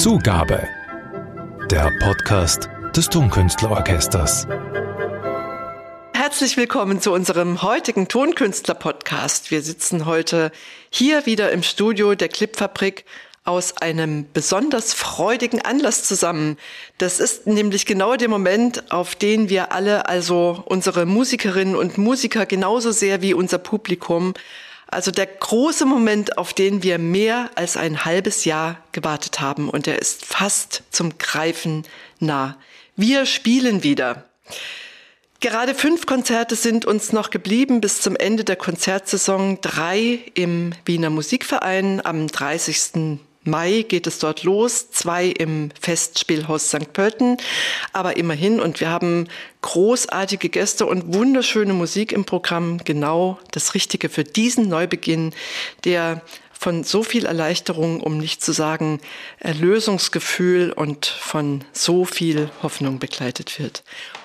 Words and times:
Zugabe. 0.00 0.66
Der 1.70 1.92
Podcast 2.00 2.70
des 2.96 3.10
Tonkünstlerorchesters. 3.10 4.46
Herzlich 6.14 6.56
willkommen 6.56 7.02
zu 7.02 7.12
unserem 7.12 7.60
heutigen 7.60 8.08
Tonkünstler-Podcast. 8.08 9.50
Wir 9.50 9.60
sitzen 9.60 10.06
heute 10.06 10.52
hier 10.88 11.26
wieder 11.26 11.52
im 11.52 11.62
Studio 11.62 12.14
der 12.14 12.30
Clipfabrik 12.30 13.04
aus 13.44 13.76
einem 13.76 14.24
besonders 14.32 14.94
freudigen 14.94 15.60
Anlass 15.60 16.04
zusammen. 16.04 16.56
Das 16.96 17.20
ist 17.20 17.46
nämlich 17.46 17.84
genau 17.84 18.16
der 18.16 18.30
Moment, 18.30 18.90
auf 18.90 19.14
den 19.14 19.50
wir 19.50 19.70
alle, 19.70 20.08
also 20.08 20.62
unsere 20.64 21.04
Musikerinnen 21.04 21.76
und 21.76 21.98
Musiker 21.98 22.46
genauso 22.46 22.90
sehr 22.90 23.20
wie 23.20 23.34
unser 23.34 23.58
Publikum, 23.58 24.32
also 24.90 25.10
der 25.10 25.26
große 25.26 25.86
Moment, 25.86 26.38
auf 26.38 26.52
den 26.52 26.82
wir 26.82 26.98
mehr 26.98 27.50
als 27.54 27.76
ein 27.76 28.04
halbes 28.04 28.44
Jahr 28.44 28.78
gewartet 28.92 29.40
haben 29.40 29.68
und 29.68 29.86
er 29.86 30.00
ist 30.00 30.24
fast 30.24 30.82
zum 30.90 31.18
Greifen 31.18 31.84
nah. 32.18 32.56
Wir 32.96 33.24
spielen 33.26 33.82
wieder. 33.82 34.24
Gerade 35.40 35.74
fünf 35.74 36.04
Konzerte 36.04 36.54
sind 36.54 36.84
uns 36.84 37.12
noch 37.12 37.30
geblieben 37.30 37.80
bis 37.80 38.02
zum 38.02 38.14
Ende 38.14 38.44
der 38.44 38.56
Konzertsaison. 38.56 39.60
Drei 39.62 40.18
im 40.34 40.72
Wiener 40.84 41.08
Musikverein 41.08 42.04
am 42.04 42.26
30. 42.26 43.20
Mai 43.44 43.86
geht 43.88 44.06
es 44.06 44.18
dort 44.18 44.42
los, 44.42 44.90
zwei 44.90 45.26
im 45.26 45.70
Festspielhaus 45.80 46.68
St. 46.68 46.92
Pölten, 46.92 47.38
aber 47.92 48.18
immerhin 48.18 48.60
und 48.60 48.80
wir 48.80 48.90
haben 48.90 49.28
großartige 49.62 50.50
Gäste 50.50 50.84
und 50.84 51.14
wunderschöne 51.14 51.72
Musik 51.72 52.12
im 52.12 52.26
Programm, 52.26 52.78
genau 52.84 53.38
das 53.52 53.74
Richtige 53.74 54.10
für 54.10 54.24
diesen 54.24 54.68
Neubeginn, 54.68 55.32
der 55.84 56.20
von 56.60 56.84
so 56.84 57.02
viel 57.02 57.24
Erleichterung, 57.24 58.02
um 58.02 58.18
nicht 58.18 58.44
zu 58.44 58.52
sagen 58.52 59.00
Erlösungsgefühl 59.38 60.72
und 60.72 61.06
von 61.06 61.64
so 61.72 62.04
viel 62.04 62.50
Hoffnung 62.62 62.98
begleitet 62.98 63.58
wird. 63.58 63.82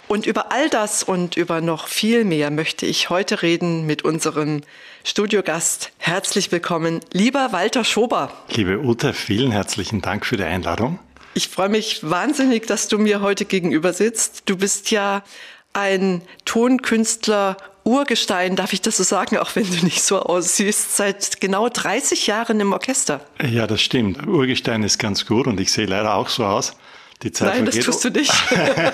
Und 0.10 0.26
über 0.26 0.52
all 0.52 0.70
das 0.70 1.02
und 1.02 1.38
über 1.38 1.62
noch 1.62 1.88
viel 1.88 2.26
mehr 2.26 2.52
möchte 2.52 2.86
ich 2.86 3.10
heute 3.10 3.42
reden 3.42 3.86
mit 3.86 4.04
unserem 4.04 4.64
Studiogast. 5.06 5.92
Herzlich 5.98 6.52
willkommen, 6.52 7.00
lieber 7.14 7.54
Walter 7.54 7.86
Schober. 7.86 8.34
Liebe 8.50 8.80
Ute, 8.80 9.14
vielen 9.14 9.52
herzlichen 9.52 10.02
Dank 10.02 10.26
für 10.26 10.36
die 10.36 10.44
Einladung. 10.44 11.00
Ich 11.36 11.48
freue 11.48 11.70
mich 11.70 12.02
wahnsinnig, 12.04 12.68
dass 12.68 12.90
du 12.90 12.98
mir 12.98 13.22
heute 13.22 13.46
gegenüber 13.46 13.94
sitzt. 13.94 14.44
Du 14.50 14.58
bist 14.58 14.92
ja 14.92 15.24
ein 15.72 16.22
Tonkünstler 16.44 17.56
Urgestein, 17.86 18.56
darf 18.56 18.74
ich 18.74 18.82
das 18.82 18.98
so 18.98 19.04
sagen, 19.04 19.38
auch 19.38 19.56
wenn 19.56 19.70
du 19.70 19.86
nicht 19.86 20.02
so 20.02 20.20
aussiehst, 20.20 20.98
seit 20.98 21.40
genau 21.40 21.70
30 21.70 22.26
Jahren 22.26 22.60
im 22.60 22.74
Orchester. 22.74 23.22
Ja, 23.48 23.68
das 23.68 23.82
stimmt. 23.82 24.26
Urgestein 24.28 24.82
ist 24.82 24.98
ganz 24.98 25.28
gut 25.28 25.46
und 25.46 25.60
ich 25.60 25.72
sehe 25.72 25.86
leider 25.86 26.16
auch 26.16 26.30
so 26.30 26.46
aus. 26.46 26.74
Die 27.22 27.32
Zeit 27.32 27.50
Nein, 27.50 27.64
vergeht, 27.66 27.88
das 27.88 28.02
tust 28.02 28.04
du 28.06 28.10
nicht. 28.10 28.34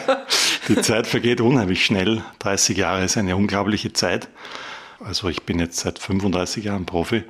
die 0.67 0.81
Zeit 0.81 1.07
vergeht 1.07 1.39
unheimlich 1.39 1.85
schnell. 1.85 2.21
30 2.39 2.77
Jahre 2.77 3.03
ist 3.03 3.17
eine 3.17 3.35
unglaubliche 3.35 3.93
Zeit. 3.93 4.27
Also 4.99 5.29
ich 5.29 5.43
bin 5.43 5.57
jetzt 5.57 5.77
seit 5.79 5.97
35 5.97 6.65
Jahren 6.65 6.85
Profi 6.85 7.23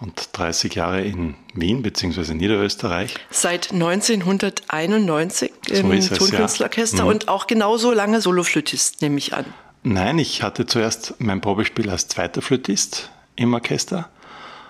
und 0.00 0.28
30 0.32 0.74
Jahre 0.74 1.02
in 1.02 1.36
Wien 1.54 1.82
bzw. 1.82 2.34
Niederösterreich. 2.34 3.14
Seit 3.30 3.70
1991 3.72 5.52
im 5.68 6.02
so 6.02 6.16
Tonkünstlerorchester 6.16 6.98
ja. 6.98 7.04
mhm. 7.04 7.10
und 7.10 7.28
auch 7.28 7.46
genauso 7.46 7.92
lange 7.92 8.20
Soloflötist, 8.20 9.02
nehme 9.02 9.18
ich 9.18 9.34
an. 9.34 9.46
Nein, 9.82 10.18
ich 10.18 10.42
hatte 10.42 10.66
zuerst 10.66 11.14
mein 11.20 11.40
Probespiel 11.40 11.88
als 11.88 12.06
zweiter 12.06 12.42
Flötist 12.42 13.10
im 13.34 13.54
Orchester 13.54 14.10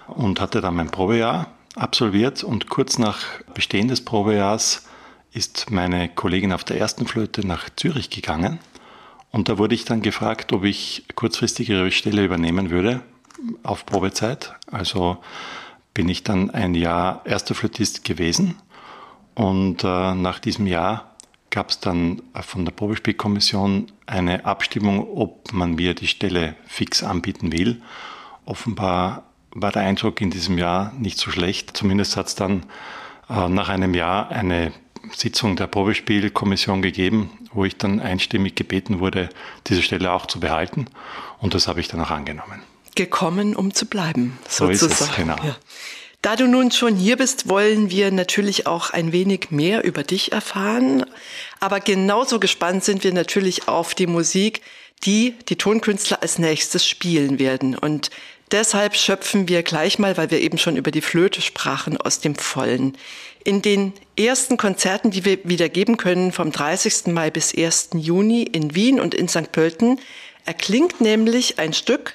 und 0.07 0.41
hatte 0.41 0.61
dann 0.61 0.77
mein 0.77 0.91
Probejahr 0.91 1.49
absolviert 1.75 2.45
und 2.45 2.69
kurz 2.69 2.97
nach 2.97 3.19
Bestehen 3.53 3.89
des 3.89 4.05
Probejahrs 4.05 4.87
ist 5.33 5.71
meine 5.71 6.09
Kollegin 6.09 6.53
auf 6.53 6.63
der 6.63 6.79
ersten 6.79 7.07
Flöte 7.09 7.45
nach 7.45 7.69
Zürich 7.75 8.11
gegangen 8.11 8.61
und 9.33 9.49
da 9.49 9.59
wurde 9.59 9.75
ich 9.75 9.85
dann 9.85 10.03
gefragt, 10.03 10.53
ob 10.53 10.63
ich 10.63 11.05
kurzfristig 11.17 11.71
ihre 11.71 11.91
Stelle 11.91 12.25
übernehmen 12.25 12.71
würde 12.71 13.01
auf 13.65 13.87
Probezeit. 13.87 14.55
Also 14.71 15.19
bin 15.93 16.09
ich 16.09 16.23
dann 16.23 16.51
ein 16.51 16.75
Jahr 16.75 17.23
erster 17.25 17.55
Flötist 17.55 18.05
gewesen 18.05 18.57
und 19.35 19.83
äh, 19.83 20.15
nach 20.15 20.39
diesem 20.39 20.67
Jahr 20.67 21.10
gab 21.51 21.71
es 21.71 21.81
dann 21.81 22.23
von 22.43 22.65
der 22.65 22.73
Probespielkommission 22.73 23.91
eine 24.07 24.45
Abstimmung, 24.45 25.07
ob 25.17 25.53
man 25.53 25.75
mir 25.75 25.95
die 25.95 26.07
Stelle 26.07 26.55
fix 26.67 27.03
anbieten 27.03 27.53
will. 27.53 27.83
Offenbar 28.45 29.25
war 29.53 29.73
der 29.73 29.83
Eindruck 29.83 30.21
in 30.21 30.31
diesem 30.31 30.59
Jahr 30.59 30.93
nicht 30.99 31.19
so 31.19 31.31
schlecht. 31.31 31.77
Zumindest 31.77 32.17
hat 32.17 32.29
es 32.29 32.35
dann 32.37 32.65
äh, 33.29 33.49
nach 33.49 33.69
einem 33.69 33.95
Jahr 33.95 34.31
eine 34.31 34.73
Sitzung 35.13 35.57
der 35.57 35.67
Probespielkommission 35.67 36.83
gegeben, 36.83 37.31
wo 37.53 37.65
ich 37.65 37.77
dann 37.77 38.01
einstimmig 38.01 38.55
gebeten 38.55 39.01
wurde, 39.01 39.29
diese 39.67 39.83
Stelle 39.83 40.13
auch 40.13 40.27
zu 40.27 40.41
behalten. 40.41 40.87
Und 41.39 41.55
das 41.55 41.67
habe 41.69 41.81
ich 41.81 41.89
dann 41.89 42.01
auch 42.01 42.11
angenommen. 42.11 42.63
Gekommen, 42.95 43.57
um 43.57 43.73
zu 43.75 43.87
bleiben. 43.87 44.39
So 44.49 44.67
sozusagen. 44.67 44.93
ist 44.93 45.01
es, 45.01 45.17
genau. 45.17 45.37
Ja. 45.43 45.57
Da 46.23 46.37
du 46.37 46.47
nun 46.47 46.71
schon 46.71 46.97
hier 46.97 47.17
bist, 47.17 47.49
wollen 47.49 47.91
wir 47.91 48.11
natürlich 48.11 48.67
auch 48.67 48.91
ein 48.91 49.13
wenig 49.13 49.51
mehr 49.51 49.85
über 49.85 50.03
dich 50.03 50.33
erfahren. 50.33 51.07
Aber 51.61 51.81
genauso 51.81 52.39
gespannt 52.39 52.85
sind 52.85 53.05
wir 53.05 53.13
natürlich 53.15 53.69
auf 53.69 53.95
die 53.95 54.07
Musik, 54.07 54.61
die 55.05 55.35
die 55.49 55.57
Tonkünstler 55.57 56.21
als 56.21 56.39
nächstes 56.39 56.87
spielen 56.87 57.39
werden. 57.39 57.75
Und 57.75 58.11
deshalb 58.53 58.97
schöpfen 58.97 59.49
wir 59.49 59.63
gleich 59.63 59.99
mal, 59.99 60.19
weil 60.19 60.31
wir 60.31 60.41
eben 60.41 60.59
schon 60.59 60.77
über 60.77 60.91
die 60.91 61.01
Flöte 61.01 61.41
sprachen, 61.41 61.97
aus 61.97 62.21
dem 62.21 62.35
Vollen. 62.35 62.99
In 63.43 63.63
den 63.63 63.95
ersten 64.19 64.59
Konzerten, 64.59 65.11
die 65.11 65.25
wir 65.25 65.39
wieder 65.45 65.71
geben 65.71 65.97
können, 65.97 66.33
vom 66.33 66.53
30. 66.53 67.07
Mai 67.07 67.31
bis 67.31 67.57
1. 67.57 67.91
Juni 67.95 68.43
in 68.43 68.75
Wien 68.75 69.01
und 69.01 69.15
in 69.15 69.29
St. 69.29 69.53
Pölten, 69.53 69.99
erklingt 70.45 71.01
nämlich 71.01 71.59
ein 71.59 71.73
Stück, 71.73 72.15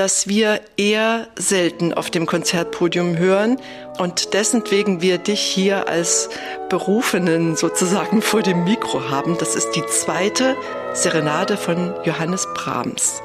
das 0.00 0.26
wir 0.26 0.62
eher 0.78 1.28
selten 1.36 1.92
auf 1.92 2.08
dem 2.08 2.24
Konzertpodium 2.24 3.18
hören 3.18 3.58
und 3.98 4.32
dessen 4.32 4.62
wegen 4.70 5.02
wir 5.02 5.18
dich 5.18 5.42
hier 5.42 5.88
als 5.88 6.30
Berufenen 6.70 7.54
sozusagen 7.54 8.22
vor 8.22 8.40
dem 8.40 8.64
Mikro 8.64 9.10
haben. 9.10 9.36
Das 9.36 9.54
ist 9.54 9.72
die 9.72 9.84
zweite 9.84 10.56
Serenade 10.94 11.58
von 11.58 11.92
Johannes 12.06 12.48
Brahms. 12.54 13.20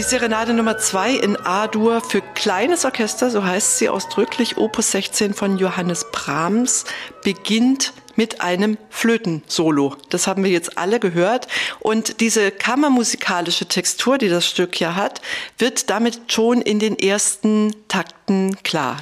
Die 0.00 0.04
Serenade 0.04 0.54
Nummer 0.54 0.78
2 0.78 1.12
in 1.12 1.36
A-Dur 1.36 2.00
für 2.00 2.22
kleines 2.22 2.86
Orchester, 2.86 3.28
so 3.28 3.44
heißt 3.44 3.76
sie 3.76 3.90
ausdrücklich, 3.90 4.56
Opus 4.56 4.92
16 4.92 5.34
von 5.34 5.58
Johannes 5.58 6.06
Brahms, 6.10 6.86
beginnt 7.22 7.92
mit 8.16 8.40
einem 8.40 8.78
Flötensolo. 8.88 9.98
Das 10.08 10.26
haben 10.26 10.42
wir 10.42 10.50
jetzt 10.50 10.78
alle 10.78 11.00
gehört. 11.00 11.48
Und 11.80 12.22
diese 12.22 12.50
kammermusikalische 12.50 13.66
Textur, 13.66 14.16
die 14.16 14.30
das 14.30 14.46
Stück 14.46 14.80
ja 14.80 14.94
hat, 14.94 15.20
wird 15.58 15.90
damit 15.90 16.32
schon 16.32 16.62
in 16.62 16.78
den 16.78 16.98
ersten 16.98 17.76
Takten 17.88 18.56
klar. 18.62 18.96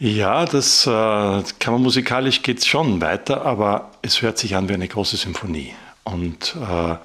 Ja, 0.00 0.46
das 0.46 0.84
äh, 0.84 1.42
kammermusikalisch 1.60 2.42
geht 2.42 2.58
es 2.58 2.66
schon 2.66 3.00
weiter, 3.00 3.46
aber 3.46 3.92
es 4.02 4.20
hört 4.20 4.36
sich 4.36 4.56
an 4.56 4.68
wie 4.68 4.74
eine 4.74 4.88
große 4.88 5.16
Symphonie. 5.16 5.74
Und 6.02 6.56
äh, 6.56 6.96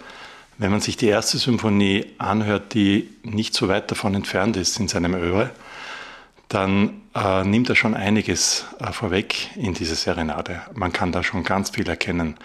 wenn 0.57 0.71
man 0.71 0.81
sich 0.81 0.97
die 0.97 1.07
erste 1.07 1.37
Symphonie 1.37 2.05
anhört, 2.17 2.73
die 2.73 3.09
nicht 3.23 3.53
so 3.53 3.67
weit 3.67 3.91
davon 3.91 4.15
entfernt 4.15 4.57
ist 4.57 4.79
in 4.79 4.87
seinem 4.87 5.13
Öre, 5.13 5.51
dann 6.47 7.01
äh, 7.15 7.43
nimmt 7.43 7.69
er 7.69 7.75
schon 7.75 7.95
einiges 7.95 8.65
äh, 8.79 8.91
vorweg 8.91 9.49
in 9.55 9.73
diese 9.73 9.95
Serenade. 9.95 10.61
Man 10.73 10.93
kann 10.93 11.11
da 11.11 11.23
schon 11.23 11.43
ganz 11.43 11.71
viel 11.71 11.87
erkennen. 11.89 12.37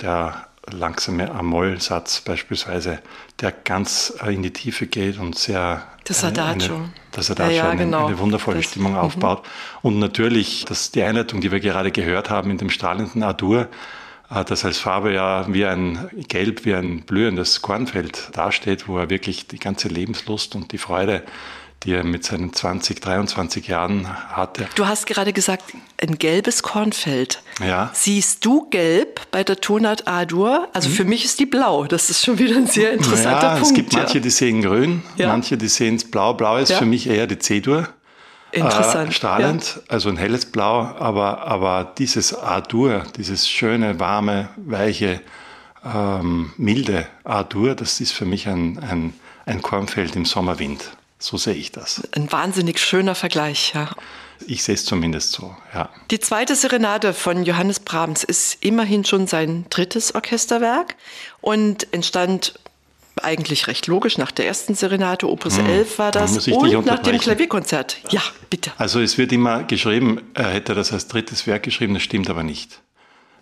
Der 0.00 0.46
langsame 0.70 1.30
Amoll-Satz 1.30 2.22
beispielsweise, 2.22 3.00
der 3.40 3.52
ganz 3.52 4.14
äh, 4.24 4.34
in 4.34 4.42
die 4.42 4.52
Tiefe 4.52 4.86
geht 4.86 5.18
und 5.18 5.36
sehr... 5.36 5.86
Das 6.04 6.24
Adagio. 6.24 6.76
Eine, 6.76 6.92
das 7.12 7.30
Adagio 7.30 7.56
ja, 7.56 7.68
ja, 7.68 7.74
genau. 7.74 7.98
eine, 7.98 8.06
eine, 8.08 8.18
wundervolle 8.18 8.58
das, 8.58 8.66
Stimmung 8.66 8.92
mhm. 8.92 8.98
aufbaut. 8.98 9.44
Und 9.82 9.98
natürlich, 9.98 10.64
dass 10.64 10.90
die 10.90 11.02
Einleitung, 11.02 11.40
die 11.40 11.52
wir 11.52 11.60
gerade 11.60 11.92
gehört 11.92 12.30
haben 12.30 12.50
in 12.50 12.58
dem 12.58 12.70
strahlenden 12.70 13.22
Adur, 13.22 13.68
das 14.46 14.64
als 14.64 14.78
Farbe 14.78 15.12
ja 15.12 15.46
wie 15.52 15.64
ein 15.64 16.08
Gelb, 16.28 16.64
wie 16.64 16.74
ein 16.74 17.02
blühendes 17.02 17.62
Kornfeld 17.62 18.30
dasteht, 18.32 18.88
wo 18.88 18.98
er 18.98 19.10
wirklich 19.10 19.46
die 19.46 19.58
ganze 19.58 19.88
Lebenslust 19.88 20.54
und 20.54 20.72
die 20.72 20.78
Freude 20.78 21.22
die 21.84 21.92
er 21.92 22.04
mit 22.04 22.24
seinen 22.24 22.52
20, 22.52 23.00
23 23.00 23.66
Jahren 23.66 24.08
hatte. 24.08 24.68
Du 24.74 24.86
hast 24.86 25.06
gerade 25.06 25.32
gesagt, 25.32 25.64
ein 26.00 26.18
gelbes 26.18 26.62
Kornfeld. 26.62 27.42
Ja. 27.64 27.90
Siehst 27.92 28.44
du 28.44 28.68
gelb 28.70 29.20
bei 29.30 29.42
der 29.42 29.60
Tonart 29.60 30.06
A-Dur? 30.06 30.68
Also 30.72 30.88
mhm. 30.88 30.94
für 30.94 31.04
mich 31.04 31.24
ist 31.24 31.40
die 31.40 31.46
blau. 31.46 31.84
Das 31.84 32.10
ist 32.10 32.24
schon 32.24 32.38
wieder 32.38 32.56
ein 32.56 32.66
sehr 32.66 32.92
interessanter 32.92 33.48
ja, 33.48 33.54
Punkt. 33.54 33.66
Es 33.66 33.74
gibt 33.74 33.92
manche, 33.92 34.20
die 34.20 34.30
sehen 34.30 34.62
grün, 34.62 35.02
ja. 35.16 35.28
manche, 35.28 35.56
die 35.56 35.68
sehen 35.68 35.96
es 35.96 36.08
blau. 36.08 36.34
Blau 36.34 36.58
ist 36.58 36.70
ja. 36.70 36.78
für 36.78 36.86
mich 36.86 37.08
eher 37.08 37.26
die 37.26 37.38
C-Dur. 37.38 37.88
Interessant. 38.52 39.10
Äh, 39.10 39.12
strahlend, 39.12 39.74
ja. 39.76 39.82
also 39.88 40.08
ein 40.10 40.16
helles 40.16 40.46
Blau, 40.46 40.80
aber, 40.80 41.42
aber 41.42 41.92
dieses 41.96 42.34
A-Dur, 42.34 43.04
dieses 43.16 43.48
schöne, 43.48 43.98
warme, 43.98 44.50
weiche, 44.56 45.20
ähm, 45.84 46.52
milde 46.56 47.06
A-Dur, 47.24 47.74
das 47.74 48.00
ist 48.00 48.12
für 48.12 48.26
mich 48.26 48.46
ein, 48.48 48.78
ein, 48.78 49.14
ein 49.46 49.62
Kornfeld 49.62 50.14
im 50.16 50.24
Sommerwind. 50.24 50.84
So 51.18 51.36
sehe 51.36 51.54
ich 51.54 51.72
das. 51.72 52.02
Ein 52.12 52.30
wahnsinnig 52.30 52.78
schöner 52.78 53.14
Vergleich, 53.14 53.72
ja. 53.74 53.88
Ich 54.46 54.64
sehe 54.64 54.74
es 54.74 54.84
zumindest 54.84 55.32
so, 55.32 55.56
ja. 55.72 55.88
Die 56.10 56.18
zweite 56.18 56.56
Serenade 56.56 57.14
von 57.14 57.44
Johannes 57.44 57.80
Brahms 57.80 58.24
ist 58.24 58.58
immerhin 58.64 59.04
schon 59.04 59.26
sein 59.28 59.66
drittes 59.70 60.14
Orchesterwerk 60.14 60.96
und 61.40 61.92
entstand 61.92 62.54
eigentlich 63.20 63.66
recht 63.66 63.86
logisch 63.86 64.18
nach 64.18 64.30
der 64.30 64.46
ersten 64.46 64.74
Serenade, 64.74 65.28
Opus 65.28 65.58
hm, 65.58 65.66
11 65.66 65.98
war 65.98 66.10
das, 66.10 66.48
und 66.48 66.86
nach 66.86 67.00
dem 67.00 67.18
Klavierkonzert. 67.18 67.98
Ja, 68.10 68.22
bitte. 68.48 68.72
Also 68.78 69.00
es 69.00 69.18
wird 69.18 69.32
immer 69.32 69.64
geschrieben, 69.64 70.20
er 70.34 70.50
hätte 70.50 70.74
das 70.74 70.92
als 70.92 71.08
drittes 71.08 71.46
Werk 71.46 71.62
geschrieben, 71.62 71.94
das 71.94 72.02
stimmt 72.02 72.30
aber 72.30 72.42
nicht 72.42 72.80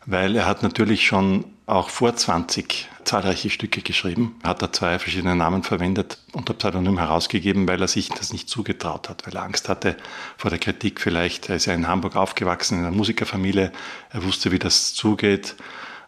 weil 0.07 0.37
er 0.37 0.47
hat 0.47 0.63
natürlich 0.63 1.07
schon 1.07 1.45
auch 1.67 1.89
vor 1.89 2.15
20 2.17 2.89
zahlreiche 3.05 3.51
Stücke 3.51 3.81
geschrieben. 3.81 4.37
Er 4.43 4.51
hat 4.51 4.63
da 4.63 4.73
zwei 4.73 4.99
verschiedene 4.99 5.37
Namen 5.37 5.63
verwendet, 5.63 6.19
unter 6.33 6.55
Pseudonym 6.55 6.99
herausgegeben, 6.99 7.69
weil 7.69 7.81
er 7.81 7.89
sich 7.89 8.09
das 8.09 8.33
nicht 8.33 8.49
zugetraut 8.49 9.09
hat, 9.09 9.27
weil 9.27 9.35
er 9.35 9.43
Angst 9.43 9.69
hatte 9.69 9.97
vor 10.37 10.51
der 10.51 10.59
Kritik 10.59 11.01
vielleicht. 11.01 11.49
Er 11.49 11.57
ist 11.57 11.67
ja 11.67 11.75
in 11.75 11.87
Hamburg 11.87 12.17
aufgewachsen, 12.17 12.79
in 12.79 12.87
einer 12.87 12.97
Musikerfamilie, 12.97 13.73
er 14.11 14.25
wusste, 14.25 14.53
wie 14.53 14.59
das 14.59 14.95
zugeht. 14.95 15.55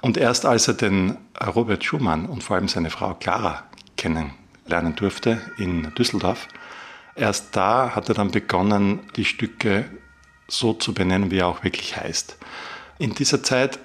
Und 0.02 0.16
erst 0.16 0.44
als 0.44 0.66
er 0.66 0.74
den 0.74 1.16
Robert 1.40 1.84
Schumann 1.84 2.26
und 2.26 2.42
vor 2.42 2.56
allem 2.56 2.66
seine 2.66 2.90
Frau 2.90 3.14
Clara 3.14 3.62
kennenlernen 3.96 4.96
durfte 4.96 5.40
in 5.58 5.94
Düsseldorf, 5.94 6.48
erst 7.14 7.56
da 7.56 7.94
hat 7.94 8.08
er 8.08 8.16
dann 8.16 8.32
begonnen, 8.32 8.98
die 9.14 9.24
Stücke 9.24 9.84
so 10.48 10.74
zu 10.74 10.92
benennen, 10.92 11.30
wie 11.30 11.38
er 11.38 11.46
auch 11.46 11.62
wirklich 11.62 11.96
heißt. 11.96 12.36
In 12.98 13.14
dieser 13.14 13.44
Zeit 13.44 13.78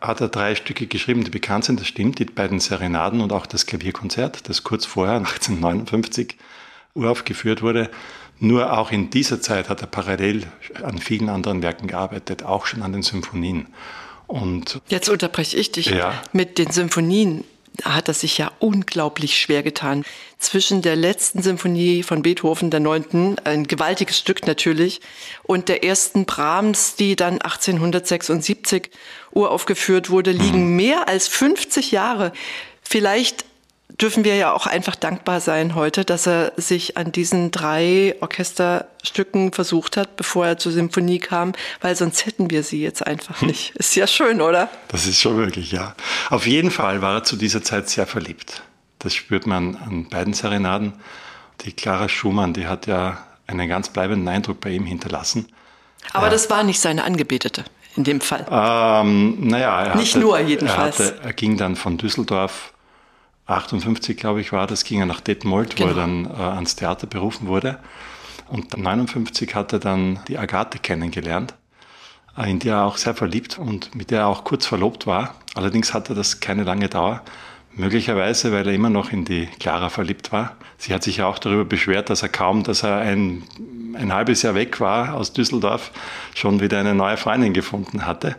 hat 0.00 0.20
er 0.20 0.28
drei 0.28 0.54
Stücke 0.54 0.86
geschrieben, 0.86 1.24
die 1.24 1.30
bekannt 1.30 1.64
sind, 1.64 1.80
das 1.80 1.88
stimmt, 1.88 2.20
die 2.20 2.26
beiden 2.26 2.60
Serenaden 2.60 3.20
und 3.20 3.32
auch 3.32 3.44
das 3.44 3.66
Klavierkonzert, 3.66 4.48
das 4.48 4.62
kurz 4.62 4.86
vorher, 4.86 5.14
1859, 5.16 6.36
uraufgeführt 6.94 7.60
wurde. 7.60 7.90
Nur 8.38 8.78
auch 8.78 8.92
in 8.92 9.10
dieser 9.10 9.42
Zeit 9.42 9.68
hat 9.68 9.80
er 9.80 9.88
parallel 9.88 10.46
an 10.82 10.98
vielen 10.98 11.28
anderen 11.28 11.60
Werken 11.60 11.88
gearbeitet, 11.88 12.44
auch 12.44 12.66
schon 12.66 12.82
an 12.82 12.92
den 12.92 13.02
Symphonien. 13.02 13.66
Und 14.30 14.80
Jetzt 14.88 15.08
unterbreche 15.08 15.56
ich 15.56 15.72
dich 15.72 15.86
ja. 15.86 16.22
mit 16.32 16.58
den 16.58 16.70
Symphonien 16.70 17.44
hat 17.84 18.08
er 18.08 18.14
sich 18.14 18.38
ja 18.38 18.52
unglaublich 18.58 19.40
schwer 19.40 19.62
getan. 19.62 20.04
Zwischen 20.38 20.82
der 20.82 20.96
letzten 20.96 21.42
Symphonie 21.42 22.02
von 22.02 22.22
Beethoven, 22.22 22.70
der 22.70 22.80
neunten, 22.80 23.36
ein 23.44 23.66
gewaltiges 23.66 24.18
Stück 24.18 24.46
natürlich, 24.46 25.00
und 25.42 25.68
der 25.68 25.84
ersten 25.84 26.26
Brahms, 26.26 26.96
die 26.96 27.16
dann 27.16 27.40
1876 27.40 28.90
uraufgeführt 29.32 30.10
wurde, 30.10 30.32
liegen 30.32 30.70
mhm. 30.70 30.76
mehr 30.76 31.08
als 31.08 31.28
50 31.28 31.90
Jahre. 31.90 32.32
Vielleicht 32.82 33.44
dürfen 34.00 34.24
wir 34.24 34.36
ja 34.36 34.52
auch 34.52 34.66
einfach 34.66 34.96
dankbar 34.96 35.40
sein 35.40 35.74
heute, 35.74 36.04
dass 36.04 36.26
er 36.26 36.52
sich 36.56 36.96
an 36.96 37.12
diesen 37.12 37.50
drei 37.50 38.16
Orchesterstücken 38.20 39.52
versucht 39.52 39.96
hat, 39.96 40.16
bevor 40.16 40.46
er 40.46 40.58
zur 40.58 40.72
Symphonie 40.72 41.18
kam, 41.18 41.52
weil 41.80 41.94
sonst 41.96 42.26
hätten 42.26 42.50
wir 42.50 42.62
sie 42.62 42.82
jetzt 42.82 43.06
einfach 43.06 43.40
hm. 43.40 43.48
nicht. 43.48 43.76
Ist 43.76 43.94
ja 43.94 44.06
schön, 44.06 44.40
oder? 44.40 44.68
Das 44.88 45.06
ist 45.06 45.20
schon 45.20 45.36
wirklich, 45.36 45.72
ja. 45.72 45.94
Auf 46.30 46.46
jeden 46.46 46.70
Fall 46.70 47.02
war 47.02 47.16
er 47.16 47.24
zu 47.24 47.36
dieser 47.36 47.62
Zeit 47.62 47.88
sehr 47.88 48.06
verliebt. 48.06 48.62
Das 48.98 49.14
spürt 49.14 49.46
man 49.46 49.76
an 49.76 50.08
beiden 50.08 50.34
Serenaden. 50.34 50.94
Die 51.62 51.72
Clara 51.72 52.08
Schumann, 52.08 52.54
die 52.54 52.66
hat 52.66 52.86
ja 52.86 53.18
einen 53.46 53.68
ganz 53.68 53.88
bleibenden 53.88 54.28
Eindruck 54.28 54.60
bei 54.60 54.70
ihm 54.70 54.86
hinterlassen. 54.86 55.48
Aber 56.12 56.28
äh, 56.28 56.30
das 56.30 56.48
war 56.48 56.62
nicht 56.62 56.80
seine 56.80 57.04
Angebetete 57.04 57.64
in 57.96 58.04
dem 58.04 58.20
Fall. 58.20 58.46
Ähm, 58.50 59.48
naja, 59.48 59.82
er 59.82 59.94
nicht 59.96 60.14
hatte, 60.14 60.24
nur 60.24 60.38
jedenfalls. 60.38 61.00
Er, 61.00 61.06
hatte, 61.06 61.20
er 61.22 61.32
ging 61.32 61.56
dann 61.56 61.76
von 61.76 61.98
Düsseldorf 61.98 62.72
58, 63.50 64.16
glaube 64.16 64.40
ich, 64.40 64.52
war 64.52 64.66
das, 64.66 64.84
ging 64.84 65.00
er 65.00 65.06
nach 65.06 65.20
Detmold, 65.20 65.76
genau. 65.76 65.88
wo 65.88 65.92
er 65.92 66.06
genau. 66.06 66.28
dann 66.28 66.40
äh, 66.40 66.54
ans 66.54 66.76
Theater 66.76 67.06
berufen 67.06 67.46
wurde. 67.46 67.78
Und 68.48 68.76
59 68.76 69.54
hat 69.54 69.72
er 69.72 69.78
dann 69.78 70.18
die 70.28 70.38
Agathe 70.38 70.78
kennengelernt, 70.78 71.54
äh, 72.36 72.50
in 72.50 72.58
die 72.58 72.68
er 72.68 72.84
auch 72.84 72.96
sehr 72.96 73.14
verliebt 73.14 73.58
und 73.58 73.94
mit 73.94 74.10
der 74.10 74.20
er 74.20 74.26
auch 74.26 74.44
kurz 74.44 74.66
verlobt 74.66 75.06
war. 75.06 75.34
Allerdings 75.54 75.94
hatte 75.94 76.14
das 76.14 76.40
keine 76.40 76.64
lange 76.64 76.88
Dauer. 76.88 77.22
Möglicherweise, 77.76 78.52
weil 78.52 78.66
er 78.66 78.74
immer 78.74 78.90
noch 78.90 79.12
in 79.12 79.24
die 79.24 79.46
Clara 79.58 79.90
verliebt 79.90 80.32
war. 80.32 80.56
Sie 80.76 80.92
hat 80.92 81.04
sich 81.04 81.18
ja 81.18 81.26
auch 81.26 81.38
darüber 81.38 81.64
beschwert, 81.64 82.10
dass 82.10 82.22
er 82.22 82.28
kaum, 82.28 82.64
dass 82.64 82.82
er 82.82 82.96
ein, 82.98 83.44
ein 83.94 84.12
halbes 84.12 84.42
Jahr 84.42 84.54
weg 84.54 84.80
war 84.80 85.14
aus 85.14 85.32
Düsseldorf, 85.32 85.92
schon 86.34 86.60
wieder 86.60 86.80
eine 86.80 86.94
neue 86.94 87.16
Freundin 87.16 87.52
gefunden 87.52 88.06
hatte. 88.06 88.36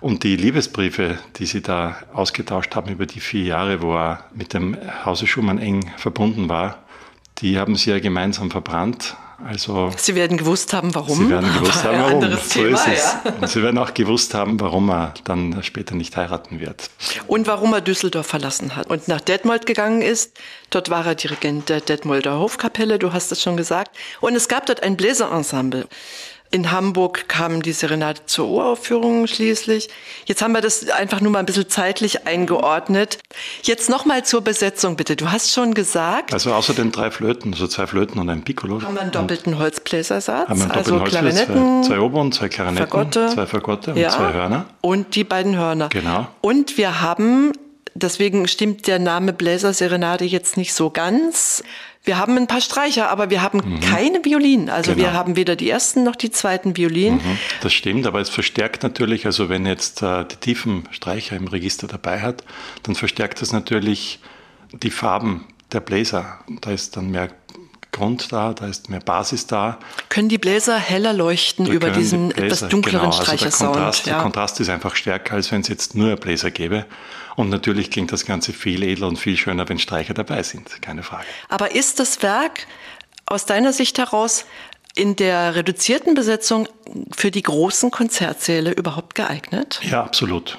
Und 0.00 0.24
die 0.24 0.36
Liebesbriefe, 0.36 1.18
die 1.36 1.46
sie 1.46 1.60
da 1.60 1.96
ausgetauscht 2.14 2.74
haben 2.74 2.90
über 2.90 3.06
die 3.06 3.20
vier 3.20 3.44
Jahre, 3.44 3.82
wo 3.82 3.94
er 3.94 4.24
mit 4.34 4.54
dem 4.54 4.76
Hause 5.04 5.26
Schumann 5.26 5.58
eng 5.58 5.92
verbunden 5.98 6.48
war, 6.48 6.78
die 7.38 7.58
haben 7.58 7.76
sie 7.76 7.90
ja 7.90 8.00
gemeinsam 8.00 8.50
verbrannt. 8.50 9.16
Also 9.46 9.90
Sie 9.96 10.14
werden 10.14 10.36
gewusst 10.36 10.72
haben, 10.72 10.94
warum. 10.94 11.16
Sie 11.16 11.30
werden 11.30 11.52
gewusst 11.52 11.84
haben, 11.84 11.98
warum. 11.98 12.22
So 12.22 12.36
Thema, 12.48 12.76
ist 12.76 12.86
es. 12.86 13.16
Ja. 13.24 13.32
Und 13.40 13.48
Sie 13.48 13.62
werden 13.62 13.78
auch 13.78 13.94
gewusst 13.94 14.34
haben, 14.34 14.60
warum 14.60 14.90
er 14.90 15.14
dann 15.24 15.62
später 15.62 15.94
nicht 15.94 16.16
heiraten 16.16 16.60
wird. 16.60 16.90
Und 17.26 17.46
warum 17.46 17.72
er 17.72 17.80
Düsseldorf 17.80 18.26
verlassen 18.26 18.76
hat 18.76 18.88
und 18.88 19.08
nach 19.08 19.20
Detmold 19.20 19.66
gegangen 19.66 20.02
ist. 20.02 20.36
Dort 20.70 20.90
war 20.90 21.06
er 21.06 21.14
Dirigent 21.14 21.68
der 21.68 21.80
Detmolder 21.80 22.38
Hofkapelle, 22.38 22.98
du 22.98 23.12
hast 23.12 23.32
es 23.32 23.42
schon 23.42 23.56
gesagt. 23.56 23.96
Und 24.20 24.34
es 24.34 24.48
gab 24.48 24.66
dort 24.66 24.82
ein 24.82 24.96
Bläserensemble. 24.96 25.88
In 26.52 26.72
Hamburg 26.72 27.28
kam 27.28 27.62
die 27.62 27.70
Serenade 27.70 28.22
zur 28.26 28.48
Uraufführung 28.48 29.28
schließlich. 29.28 29.88
Jetzt 30.24 30.42
haben 30.42 30.50
wir 30.52 30.60
das 30.60 30.88
einfach 30.88 31.20
nur 31.20 31.30
mal 31.30 31.38
ein 31.38 31.46
bisschen 31.46 31.68
zeitlich 31.68 32.26
eingeordnet. 32.26 33.18
Jetzt 33.62 33.88
nochmal 33.88 34.24
zur 34.24 34.40
Besetzung 34.40 34.96
bitte. 34.96 35.14
Du 35.14 35.30
hast 35.30 35.52
schon 35.52 35.74
gesagt. 35.74 36.32
Also 36.32 36.52
außer 36.52 36.74
den 36.74 36.90
drei 36.90 37.12
Flöten, 37.12 37.52
so 37.52 37.68
zwei 37.68 37.86
Flöten 37.86 38.18
und 38.20 38.28
ein 38.28 38.42
Piccolo. 38.42 38.82
Haben 38.82 38.94
wir 38.94 39.02
einen 39.02 39.12
doppelten 39.12 39.60
Holzbläsersatz. 39.60 40.48
Haben 40.48 40.58
wir 40.58 40.64
einen 40.64 40.72
doppelten 40.72 41.00
also 41.00 41.04
Klarinetten, 41.04 41.84
zwei, 41.84 41.94
zwei 41.94 42.00
Oboen, 42.00 42.32
zwei 42.32 42.48
Klarinetten, 42.48 42.88
Fagotte, 42.88 43.28
zwei 43.32 43.46
Fagotte 43.46 43.90
und 43.92 43.98
ja, 43.98 44.10
zwei 44.10 44.32
Hörner. 44.32 44.66
Und 44.80 45.14
die 45.14 45.22
beiden 45.22 45.56
Hörner. 45.56 45.88
Genau. 45.90 46.26
Und 46.40 46.76
wir 46.76 47.00
haben, 47.00 47.52
deswegen 47.94 48.48
stimmt 48.48 48.88
der 48.88 48.98
Name 48.98 49.32
Bläserserenade 49.32 50.24
jetzt 50.24 50.56
nicht 50.56 50.74
so 50.74 50.90
ganz. 50.90 51.62
Wir 52.02 52.18
haben 52.18 52.36
ein 52.38 52.46
paar 52.46 52.62
Streicher, 52.62 53.10
aber 53.10 53.28
wir 53.28 53.42
haben 53.42 53.58
mhm. 53.58 53.80
keine 53.80 54.24
Violinen. 54.24 54.70
Also 54.70 54.94
genau. 54.94 55.04
wir 55.04 55.12
haben 55.12 55.36
weder 55.36 55.54
die 55.54 55.68
ersten 55.68 56.02
noch 56.02 56.16
die 56.16 56.30
zweiten 56.30 56.76
Violinen. 56.76 57.18
Mhm, 57.18 57.38
das 57.60 57.74
stimmt, 57.74 58.06
aber 58.06 58.20
es 58.20 58.30
verstärkt 58.30 58.82
natürlich, 58.82 59.26
also 59.26 59.48
wenn 59.50 59.66
jetzt 59.66 60.02
äh, 60.02 60.24
die 60.24 60.36
tiefen 60.36 60.88
Streicher 60.92 61.36
im 61.36 61.46
Register 61.46 61.86
dabei 61.86 62.20
hat, 62.20 62.42
dann 62.84 62.94
verstärkt 62.94 63.42
das 63.42 63.52
natürlich 63.52 64.18
die 64.72 64.90
Farben 64.90 65.46
der 65.72 65.80
Bläser. 65.80 66.38
Da 66.62 66.70
ist 66.70 66.96
dann 66.96 67.10
mehr 67.10 67.28
Grund 67.92 68.32
da, 68.32 68.52
da 68.52 68.66
ist 68.66 68.88
mehr 68.88 69.00
Basis 69.00 69.46
da. 69.46 69.78
Können 70.08 70.28
die 70.28 70.38
Bläser 70.38 70.78
heller 70.78 71.12
leuchten 71.12 71.66
da 71.66 71.72
über 71.72 71.90
diesen 71.90 72.28
Bläser, 72.28 72.46
etwas 72.46 72.68
dunkleren 72.68 73.10
genau, 73.10 73.22
Streichersound? 73.22 73.76
Also 73.76 73.76
der, 73.76 73.82
Kontrast, 73.82 74.06
ja. 74.06 74.12
der 74.14 74.22
Kontrast 74.22 74.60
ist 74.60 74.68
einfach 74.68 74.96
stärker, 74.96 75.34
als 75.34 75.50
wenn 75.50 75.60
es 75.62 75.68
jetzt 75.68 75.94
nur 75.94 76.16
Bläser 76.16 76.50
gäbe. 76.50 76.86
Und 77.36 77.48
natürlich 77.48 77.90
klingt 77.90 78.12
das 78.12 78.26
Ganze 78.26 78.52
viel 78.52 78.82
edler 78.82 79.08
und 79.08 79.18
viel 79.18 79.36
schöner, 79.36 79.68
wenn 79.68 79.78
Streicher 79.78 80.14
dabei 80.14 80.42
sind, 80.42 80.82
keine 80.82 81.02
Frage. 81.02 81.26
Aber 81.48 81.74
ist 81.74 81.98
das 81.98 82.22
Werk 82.22 82.66
aus 83.26 83.46
deiner 83.46 83.72
Sicht 83.72 83.98
heraus 83.98 84.44
in 84.94 85.16
der 85.16 85.54
reduzierten 85.54 86.14
Besetzung 86.14 86.68
für 87.16 87.30
die 87.30 87.42
großen 87.42 87.90
Konzertsäle 87.90 88.72
überhaupt 88.72 89.14
geeignet? 89.14 89.80
Ja, 89.82 90.02
absolut. 90.02 90.58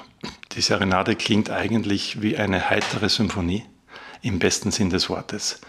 Die 0.52 0.60
Serenade 0.60 1.16
klingt 1.16 1.50
eigentlich 1.50 2.22
wie 2.22 2.36
eine 2.36 2.70
heitere 2.70 3.08
Symphonie 3.08 3.64
im 4.22 4.38
besten 4.38 4.70
Sinn 4.70 4.90
des 4.90 5.08
Wortes 5.10 5.60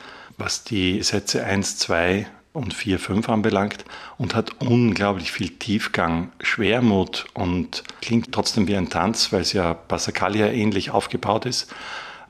was 0.43 0.65
die 0.65 1.01
Sätze 1.01 1.45
1, 1.45 1.77
2 1.77 2.27
und 2.51 2.73
4, 2.73 2.99
5 2.99 3.29
anbelangt 3.29 3.85
und 4.17 4.35
hat 4.35 4.61
unglaublich 4.61 5.31
viel 5.31 5.49
Tiefgang, 5.49 6.31
Schwermut 6.41 7.25
und 7.33 7.83
klingt 8.01 8.31
trotzdem 8.33 8.67
wie 8.67 8.75
ein 8.75 8.89
Tanz, 8.89 9.31
weil 9.31 9.41
es 9.41 9.53
ja 9.53 9.73
Passacaglia 9.73 10.47
ähnlich 10.47 10.91
aufgebaut 10.91 11.45
ist, 11.45 11.73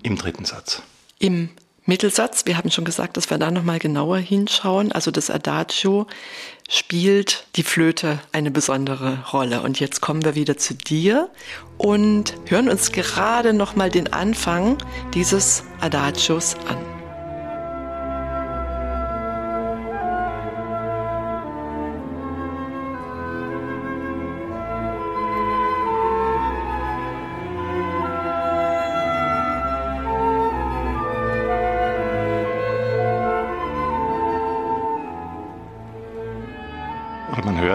im 0.04 0.16
dritten 0.16 0.46
Satz. 0.46 0.84
Im 1.18 1.50
Mittelsatz, 1.86 2.46
wir 2.46 2.56
haben 2.56 2.70
schon 2.72 2.86
gesagt, 2.86 3.18
dass 3.18 3.30
wir 3.30 3.38
da 3.40 3.50
nochmal 3.50 3.80
genauer 3.80 4.20
hinschauen. 4.20 4.92
Also 4.92 5.12
das 5.12 5.30
Adagio 5.30 6.08
spielt 6.70 7.48
die 7.56 7.64
Flöte 7.64 8.20
eine 8.32 8.52
besondere 8.52 9.26
Rolle. 9.34 9.62
Und 9.62 9.80
jetzt 9.80 10.00
kommen 10.02 10.24
wir 10.24 10.36
wieder 10.36 10.56
zu 10.56 10.76
dir 10.76 11.30
und 11.78 12.36
hören 12.46 12.70
uns 12.70 12.92
gerade 12.94 13.54
nochmal 13.54 13.90
den 13.90 14.14
Anfang 14.14 14.78
dieses 15.14 15.64
Adagios 15.82 16.56
an. 16.70 16.93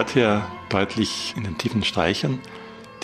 Hört 0.09 0.13
hier 0.13 0.45
deutlich 0.69 1.33
in 1.37 1.43
den 1.43 1.57
tiefen 1.57 1.83
Streichern 1.83 2.39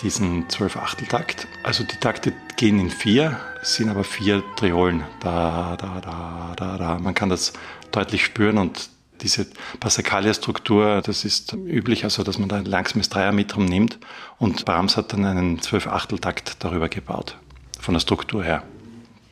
diesen 0.02 0.48
Zwölf-Achteltakt. 0.48 1.46
Also 1.62 1.84
die 1.84 1.96
Takte 1.96 2.32
gehen 2.56 2.80
in 2.80 2.90
vier, 2.90 3.38
sind 3.62 3.88
aber 3.88 4.02
vier 4.04 4.42
Triolen. 4.56 5.04
Da, 5.20 5.76
da, 5.76 6.00
da, 6.00 6.54
da, 6.56 6.78
da. 6.78 6.98
Man 6.98 7.14
kann 7.14 7.28
das 7.28 7.52
deutlich 7.92 8.24
spüren 8.24 8.58
und 8.58 8.90
diese 9.22 9.46
Passacaglia-Struktur, 9.80 11.00
das 11.00 11.24
ist 11.24 11.54
üblich, 11.54 12.04
also 12.04 12.22
dass 12.22 12.38
man 12.38 12.48
da 12.48 12.56
ein 12.56 12.66
langsames 12.66 13.08
Dreiermetrum 13.08 13.64
nimmt 13.64 13.98
und 14.38 14.64
Brahms 14.64 14.96
hat 14.96 15.12
dann 15.12 15.24
einen 15.24 15.62
Zwölf-Achteltakt 15.62 16.56
darüber 16.58 16.88
gebaut, 16.88 17.36
von 17.80 17.94
der 17.94 18.00
Struktur 18.00 18.42
her. 18.44 18.62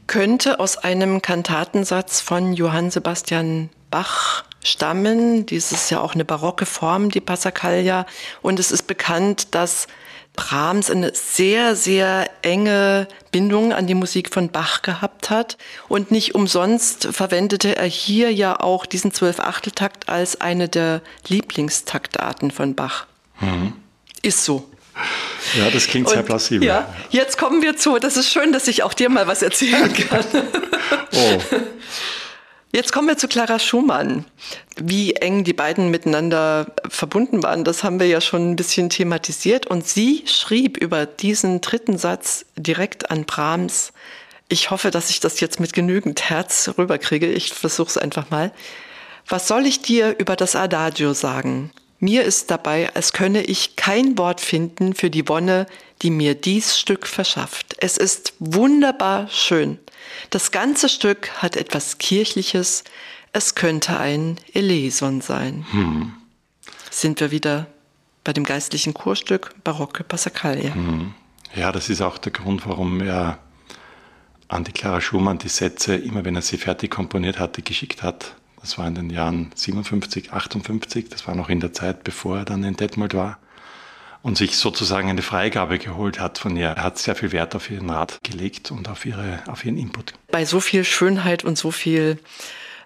Könnte 0.06 0.60
aus 0.60 0.76
einem 0.76 1.22
Kantatensatz 1.22 2.20
von 2.20 2.52
Johann 2.52 2.90
Sebastian 2.90 3.68
Bach 3.94 4.42
stammen. 4.64 5.46
Dies 5.46 5.70
ist 5.70 5.88
ja 5.88 6.00
auch 6.00 6.14
eine 6.14 6.24
barocke 6.24 6.66
Form, 6.66 7.12
die 7.12 7.20
Passacaglia. 7.20 8.06
Und 8.42 8.58
es 8.58 8.72
ist 8.72 8.88
bekannt, 8.88 9.54
dass 9.54 9.86
Brahms 10.32 10.90
eine 10.90 11.14
sehr, 11.14 11.76
sehr 11.76 12.28
enge 12.42 13.06
Bindung 13.30 13.72
an 13.72 13.86
die 13.86 13.94
Musik 13.94 14.34
von 14.34 14.48
Bach 14.48 14.82
gehabt 14.82 15.30
hat. 15.30 15.58
Und 15.86 16.10
nicht 16.10 16.34
umsonst 16.34 17.06
verwendete 17.12 17.76
er 17.76 17.86
hier 17.86 18.32
ja 18.32 18.58
auch 18.58 18.84
diesen 18.84 19.14
Zwölfachteltakt 19.14 20.08
als 20.08 20.40
eine 20.40 20.68
der 20.68 21.00
Lieblingstaktarten 21.28 22.50
von 22.50 22.74
Bach. 22.74 23.06
Mhm. 23.38 23.74
Ist 24.22 24.44
so. 24.44 24.68
Ja, 25.56 25.70
das 25.70 25.86
klingt 25.86 26.08
sehr 26.08 26.24
plausibel. 26.24 26.66
Ja, 26.66 26.92
jetzt 27.10 27.38
kommen 27.38 27.62
wir 27.62 27.76
zu, 27.76 28.00
das 28.00 28.16
ist 28.16 28.28
schön, 28.28 28.52
dass 28.52 28.66
ich 28.66 28.82
auch 28.82 28.92
dir 28.92 29.08
mal 29.08 29.28
was 29.28 29.40
erzählen 29.40 29.92
kann. 29.92 30.24
oh. 31.12 31.38
Jetzt 32.74 32.92
kommen 32.92 33.06
wir 33.06 33.16
zu 33.16 33.28
Clara 33.28 33.60
Schumann. 33.60 34.24
Wie 34.74 35.12
eng 35.12 35.44
die 35.44 35.52
beiden 35.52 35.92
miteinander 35.92 36.66
verbunden 36.88 37.44
waren, 37.44 37.62
das 37.62 37.84
haben 37.84 38.00
wir 38.00 38.08
ja 38.08 38.20
schon 38.20 38.50
ein 38.50 38.56
bisschen 38.56 38.90
thematisiert. 38.90 39.68
Und 39.68 39.86
sie 39.86 40.24
schrieb 40.26 40.76
über 40.76 41.06
diesen 41.06 41.60
dritten 41.60 41.98
Satz 41.98 42.46
direkt 42.56 43.12
an 43.12 43.26
Brahms. 43.26 43.92
Ich 44.48 44.72
hoffe, 44.72 44.90
dass 44.90 45.10
ich 45.10 45.20
das 45.20 45.38
jetzt 45.38 45.60
mit 45.60 45.72
genügend 45.72 46.28
Herz 46.28 46.68
rüberkriege. 46.76 47.28
Ich 47.30 47.54
versuche 47.54 47.90
es 47.90 47.96
einfach 47.96 48.30
mal. 48.30 48.50
Was 49.28 49.46
soll 49.46 49.66
ich 49.66 49.80
dir 49.80 50.18
über 50.18 50.34
das 50.34 50.56
Adagio 50.56 51.12
sagen? 51.12 51.70
Mir 52.04 52.24
ist 52.24 52.50
dabei, 52.50 52.94
als 52.94 53.14
könne 53.14 53.42
ich 53.44 53.76
kein 53.76 54.18
Wort 54.18 54.42
finden 54.42 54.94
für 54.94 55.08
die 55.08 55.26
Wonne, 55.26 55.66
die 56.02 56.10
mir 56.10 56.34
dies 56.34 56.78
Stück 56.78 57.06
verschafft. 57.06 57.76
Es 57.78 57.96
ist 57.96 58.34
wunderbar 58.38 59.26
schön. 59.30 59.78
Das 60.28 60.50
ganze 60.50 60.90
Stück 60.90 61.30
hat 61.40 61.56
etwas 61.56 61.96
Kirchliches. 61.96 62.84
Es 63.32 63.54
könnte 63.54 63.98
ein 63.98 64.38
Eleison 64.52 65.22
sein. 65.22 65.64
Hm. 65.70 66.12
Sind 66.90 67.20
wir 67.20 67.30
wieder 67.30 67.68
bei 68.22 68.34
dem 68.34 68.44
geistlichen 68.44 68.92
Chorstück 68.92 69.54
Barocke 69.64 70.04
Passacaglia. 70.04 70.74
Hm. 70.74 71.14
Ja, 71.54 71.72
das 71.72 71.88
ist 71.88 72.02
auch 72.02 72.18
der 72.18 72.32
Grund, 72.32 72.66
warum 72.66 73.00
er 73.00 73.38
an 74.48 74.64
die 74.64 74.72
Clara 74.72 75.00
Schumann 75.00 75.38
die 75.38 75.48
Sätze, 75.48 75.96
immer 75.96 76.22
wenn 76.26 76.36
er 76.36 76.42
sie 76.42 76.58
fertig 76.58 76.90
komponiert 76.90 77.38
hatte, 77.38 77.62
geschickt 77.62 78.02
hat. 78.02 78.34
Das 78.64 78.78
war 78.78 78.88
in 78.88 78.94
den 78.94 79.10
Jahren 79.10 79.50
57, 79.54 80.32
58, 80.32 81.10
das 81.10 81.26
war 81.26 81.34
noch 81.34 81.50
in 81.50 81.60
der 81.60 81.74
Zeit, 81.74 82.02
bevor 82.02 82.38
er 82.38 82.44
dann 82.46 82.64
in 82.64 82.74
Detmold 82.74 83.12
war 83.12 83.38
und 84.22 84.38
sich 84.38 84.56
sozusagen 84.56 85.10
eine 85.10 85.20
Freigabe 85.20 85.78
geholt 85.78 86.18
hat 86.18 86.38
von 86.38 86.56
ihr. 86.56 86.68
Er 86.68 86.82
hat 86.82 86.96
sehr 86.96 87.14
viel 87.14 87.30
Wert 87.30 87.54
auf 87.54 87.70
ihren 87.70 87.90
Rat 87.90 88.20
gelegt 88.22 88.70
und 88.70 88.88
auf, 88.88 89.04
ihre, 89.04 89.42
auf 89.48 89.66
ihren 89.66 89.76
Input. 89.76 90.14
Bei 90.30 90.46
so 90.46 90.60
viel 90.60 90.82
Schönheit 90.84 91.44
und 91.44 91.58
so 91.58 91.72
viel 91.72 92.18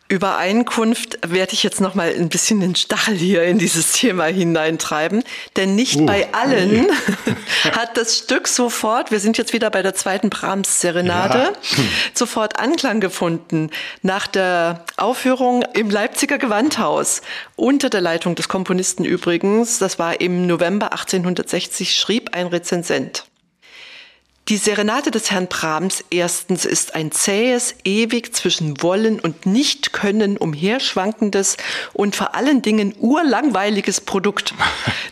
Übereinkunft 0.08 1.07
werde 1.26 1.52
ich 1.52 1.62
jetzt 1.62 1.80
noch 1.80 1.94
mal 1.94 2.12
ein 2.14 2.28
bisschen 2.28 2.60
den 2.60 2.74
Stachel 2.74 3.14
hier 3.14 3.44
in 3.44 3.58
dieses 3.58 3.92
Thema 3.92 4.24
hineintreiben, 4.24 5.22
denn 5.56 5.74
nicht 5.74 5.96
uh, 5.96 6.06
bei 6.06 6.28
allen 6.32 6.86
hat 7.72 7.96
das 7.96 8.18
Stück 8.18 8.48
sofort, 8.48 9.10
wir 9.10 9.20
sind 9.20 9.38
jetzt 9.38 9.52
wieder 9.52 9.70
bei 9.70 9.82
der 9.82 9.94
zweiten 9.94 10.30
Brahms 10.30 10.80
Serenade, 10.80 11.52
ja. 11.52 11.82
sofort 12.14 12.58
Anklang 12.58 13.00
gefunden. 13.00 13.70
Nach 14.02 14.26
der 14.26 14.84
Aufführung 14.96 15.62
im 15.74 15.90
Leipziger 15.90 16.38
Gewandhaus 16.38 17.22
unter 17.56 17.90
der 17.90 18.00
Leitung 18.00 18.34
des 18.34 18.48
Komponisten 18.48 19.04
übrigens, 19.04 19.78
das 19.78 19.98
war 19.98 20.20
im 20.20 20.46
November 20.46 20.92
1860, 20.92 21.94
schrieb 21.94 22.34
ein 22.34 22.48
Rezensent. 22.48 23.27
Die 24.48 24.56
Serenade 24.56 25.10
des 25.10 25.30
Herrn 25.30 25.46
Brahms 25.46 26.02
erstens 26.08 26.64
ist 26.64 26.94
ein 26.94 27.12
zähes, 27.12 27.74
ewig 27.84 28.34
zwischen 28.34 28.82
Wollen 28.82 29.20
und 29.20 29.44
Nichtkönnen 29.44 30.38
umherschwankendes 30.38 31.58
und 31.92 32.16
vor 32.16 32.34
allen 32.34 32.62
Dingen 32.62 32.94
urlangweiliges 32.98 34.00
Produkt. 34.00 34.54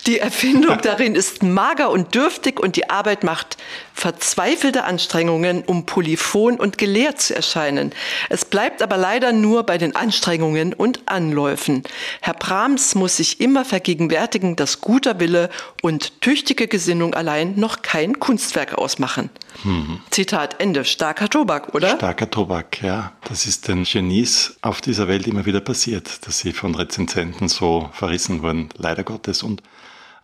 Die 0.06 0.20
Erfindung 0.20 0.78
darin 0.80 1.14
ist 1.14 1.42
mager 1.42 1.90
und 1.90 2.14
dürftig 2.14 2.58
und 2.60 2.76
die 2.76 2.88
Arbeit 2.88 3.24
macht 3.24 3.58
verzweifelte 3.92 4.84
Anstrengungen, 4.84 5.64
um 5.64 5.84
polyphon 5.84 6.60
und 6.60 6.78
gelehrt 6.78 7.20
zu 7.20 7.34
erscheinen. 7.34 7.92
Es 8.28 8.44
bleibt 8.44 8.82
aber 8.82 8.96
leider 8.96 9.32
nur 9.32 9.64
bei 9.64 9.78
den 9.78 9.96
Anstrengungen 9.96 10.72
und 10.72 11.00
Anläufen. 11.06 11.82
Herr 12.20 12.34
Brahms 12.34 12.94
muss 12.94 13.16
sich 13.16 13.40
immer 13.40 13.64
vergegenwärtigen, 13.64 14.54
dass 14.54 14.80
guter 14.80 15.18
Wille 15.18 15.50
und 15.82 16.20
tüchtige 16.20 16.68
Gesinnung 16.68 17.14
allein 17.14 17.54
noch 17.56 17.82
kein 17.82 18.18
Kunstwerk 18.18 18.74
ausmachen. 18.74 19.25
Mhm. 19.64 20.00
Zitat 20.10 20.60
Ende. 20.60 20.84
Starker 20.84 21.28
Tobak, 21.28 21.74
oder? 21.74 21.96
Starker 21.96 22.30
Tobak, 22.30 22.82
ja. 22.82 23.12
Das 23.28 23.46
ist 23.46 23.68
den 23.68 23.84
Genies 23.84 24.56
auf 24.62 24.80
dieser 24.80 25.08
Welt 25.08 25.26
immer 25.26 25.46
wieder 25.46 25.60
passiert, 25.60 26.26
dass 26.26 26.38
sie 26.38 26.52
von 26.52 26.74
Rezensenten 26.74 27.48
so 27.48 27.90
verrissen 27.92 28.42
wurden, 28.42 28.68
leider 28.76 29.04
Gottes. 29.04 29.42
Und 29.42 29.62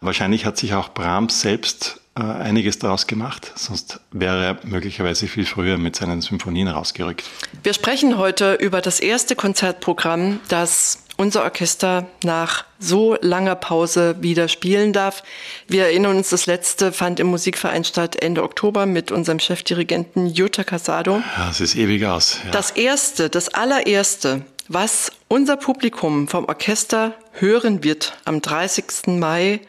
wahrscheinlich 0.01 0.45
hat 0.45 0.57
sich 0.57 0.75
auch 0.75 0.91
Brahms 0.91 1.41
selbst 1.41 2.01
äh, 2.15 2.21
einiges 2.23 2.79
daraus 2.79 3.07
gemacht, 3.07 3.53
sonst 3.55 4.01
wäre 4.11 4.45
er 4.45 4.59
möglicherweise 4.65 5.27
viel 5.29 5.47
früher 5.47 5.79
mit 5.79 5.97
seinen 5.97 6.21
Symphonien 6.21 6.69
rausgerückt. 6.69 7.25
Wir 7.63 7.73
sprechen 7.73 8.19
heute 8.19 8.53
über 8.53 8.83
das 8.83 9.01
erste 9.01 9.35
Konzertprogramm, 9.35 10.39
das 10.49 11.02
unser 11.23 11.45
Orchester 11.45 12.09
nach 12.25 12.64
so 12.81 13.17
langer 13.21 13.55
Pause 13.55 14.17
wieder 14.21 14.49
spielen 14.49 14.93
darf. 14.93 15.23
Wir 15.69 15.85
erinnern 15.85 16.17
uns, 16.17 16.31
das 16.31 16.47
letzte 16.47 16.91
fand 16.91 17.21
im 17.21 17.29
Musikverein 17.29 17.85
statt 17.85 18.21
Ende 18.21 18.43
Oktober 18.43 18.87
mit 18.87 19.12
unserem 19.12 19.38
Chefdirigenten 19.38 20.26
Jutta 20.26 20.64
Casado. 20.64 21.23
Ja, 21.38 21.49
es 21.49 21.61
ist 21.61 21.76
ewig 21.76 22.05
aus. 22.05 22.38
Ja. 22.45 22.50
Das 22.50 22.73
erste, 22.73 23.31
das 23.31 23.55
allererste, 23.55 24.43
was 24.67 25.12
unser 25.29 25.57
Publikum 25.57 26.26
vom 26.26 26.47
Orchester 26.47 27.14
hören 27.31 27.85
wird 27.85 28.19
am 28.25 28.43
30. 28.43 29.07
Mai 29.07 29.61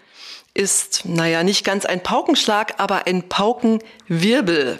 ist, 0.55 1.05
naja, 1.05 1.43
nicht 1.43 1.63
ganz 1.63 1.86
ein 1.86 2.01
Paukenschlag, 2.01 2.79
aber 2.79 3.05
ein 3.05 3.29
Paukenwirbel. 3.29 4.79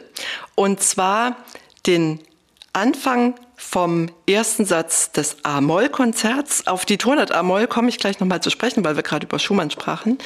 Und 0.56 0.82
zwar 0.82 1.38
den 1.86 2.20
Anfang 2.74 3.36
vom 3.56 4.10
ersten 4.28 4.66
Satz 4.66 5.12
des 5.12 5.38
A-Moll-Konzerts. 5.44 6.66
Auf 6.66 6.86
die 6.86 6.98
Tonart 6.98 7.32
A-Moll 7.32 7.68
komme 7.68 7.90
ich 7.90 8.00
gleich 8.00 8.20
nochmal 8.20 8.42
zu 8.42 8.50
sprechen, 8.50 8.84
weil 8.84 8.96
wir 8.96 9.04
gerade 9.04 9.28
über 9.28 9.38
Schumann 9.38 9.70
sprachen. 9.70 10.18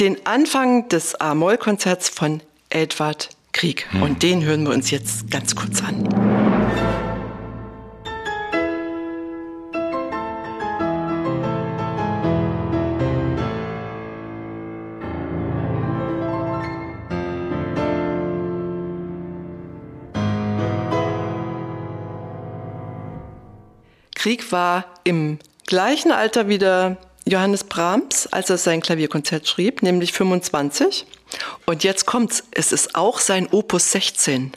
Den 0.00 0.26
Anfang 0.26 0.88
des 0.88 1.14
A-Moll-Konzerts 1.14 2.08
von 2.08 2.42
Edward 2.68 3.28
Krieg. 3.52 3.86
Hm. 3.92 4.02
Und 4.02 4.22
den 4.24 4.42
hören 4.42 4.64
wir 4.64 4.74
uns 4.74 4.90
jetzt 4.90 5.30
ganz 5.30 5.54
kurz 5.54 5.82
an. 5.82 6.08
Krieg 24.22 24.52
war 24.52 24.84
im 25.02 25.40
gleichen 25.66 26.12
Alter 26.12 26.46
wie 26.46 26.58
der 26.58 26.96
Johannes 27.24 27.64
Brahms, 27.64 28.28
als 28.28 28.50
er 28.50 28.56
sein 28.56 28.80
Klavierkonzert 28.80 29.48
schrieb, 29.48 29.82
nämlich 29.82 30.12
25. 30.12 31.06
Und 31.66 31.82
jetzt 31.82 32.06
kommt's, 32.06 32.44
es 32.52 32.70
ist 32.70 32.94
auch 32.94 33.18
sein 33.18 33.48
Opus 33.50 33.90
16. 33.90 34.52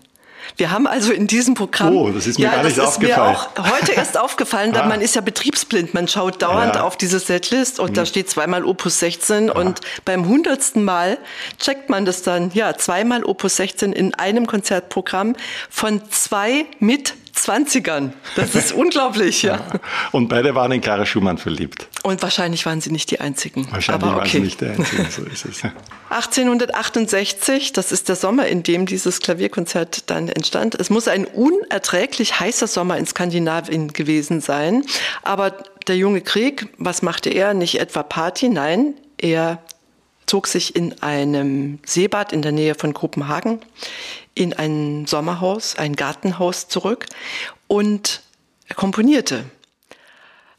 Wir 0.55 0.69
haben 0.69 0.85
also 0.85 1.11
in 1.11 1.25
diesem 1.25 1.55
Programm. 1.55 1.97
Oh, 1.97 2.11
das 2.11 2.27
ist 2.27 2.37
mir 2.37 2.45
ja, 2.45 2.51
gar 2.51 2.63
nicht 2.63 2.77
das 2.77 2.89
aufgefallen. 2.89 3.33
Ist 3.33 3.57
mir 3.57 3.65
auch 3.65 3.75
heute 3.75 3.93
erst 3.93 4.19
aufgefallen, 4.19 4.71
denn 4.73 4.83
ah. 4.83 4.87
man 4.87 5.01
ist 5.01 5.15
ja 5.15 5.21
betriebsblind. 5.21 5.95
Man 5.95 6.07
schaut 6.07 6.43
dauernd 6.43 6.75
ja. 6.75 6.83
auf 6.83 6.95
diese 6.95 7.17
Setlist 7.17 7.79
und 7.79 7.87
hm. 7.87 7.93
da 7.95 8.05
steht 8.05 8.29
zweimal 8.29 8.63
Opus 8.65 8.99
16 8.99 9.47
ja. 9.47 9.53
und 9.55 9.81
beim 10.05 10.27
hundertsten 10.27 10.83
Mal 10.83 11.17
checkt 11.57 11.89
man 11.89 12.05
das 12.05 12.21
dann, 12.21 12.51
ja, 12.53 12.77
zweimal 12.77 13.23
Opus 13.23 13.55
16 13.55 13.93
in 13.93 14.13
einem 14.13 14.45
Konzertprogramm 14.45 15.35
von 15.71 16.03
zwei 16.11 16.67
mit 16.77 17.15
20ern. 17.35 18.11
Das 18.35 18.55
ist 18.55 18.71
unglaublich, 18.73 19.43
ja. 19.43 19.55
ja. 19.55 19.79
Und 20.11 20.27
beide 20.27 20.55
waren 20.55 20.71
in 20.71 20.81
Clara 20.81 21.05
Schumann 21.05 21.37
verliebt. 21.37 21.87
Und 22.03 22.21
wahrscheinlich 22.21 22.65
waren 22.65 22.81
sie 22.81 22.91
nicht 22.91 23.11
die 23.11 23.19
Einzigen. 23.19 23.67
Wahrscheinlich 23.71 24.03
Aber 24.03 24.17
okay. 24.17 24.19
waren 24.19 24.29
sie 24.29 24.39
nicht 24.39 24.61
die 24.61 24.65
Einzigen, 24.65 25.07
so 25.09 25.23
ist 25.23 25.45
es. 25.45 25.61
1868, 26.09 27.73
das 27.73 27.91
ist 27.91 28.09
der 28.09 28.15
Sommer, 28.15 28.47
in 28.47 28.63
dem 28.63 28.85
dieses 28.85 29.19
Klavierkonzert 29.19 30.09
dann 30.09 30.29
entstand. 30.29 30.75
Es 30.75 30.89
muss 30.89 31.07
ein 31.07 31.25
unerträglich 31.25 32.39
heißer 32.39 32.67
Sommer 32.67 32.97
in 32.97 33.05
Skandinavien 33.05 33.91
gewesen 33.91 34.39
sein. 34.39 34.85
Aber 35.23 35.51
der 35.87 35.97
junge 35.97 36.21
Krieg, 36.21 36.67
was 36.77 37.01
machte 37.01 37.29
er? 37.29 37.53
Nicht 37.53 37.79
etwa 37.79 38.03
Party, 38.03 38.49
nein, 38.49 38.93
er 39.17 39.59
zog 40.25 40.47
sich 40.47 40.75
in 40.75 41.01
einem 41.01 41.79
Seebad 41.85 42.33
in 42.33 42.41
der 42.41 42.51
Nähe 42.51 42.75
von 42.75 42.93
Kopenhagen 42.93 43.59
in 44.35 44.53
ein 44.53 45.05
Sommerhaus, 45.07 45.75
ein 45.77 45.95
Gartenhaus 45.95 46.67
zurück 46.67 47.07
und 47.67 48.21
er 48.67 48.75
komponierte. 48.75 49.45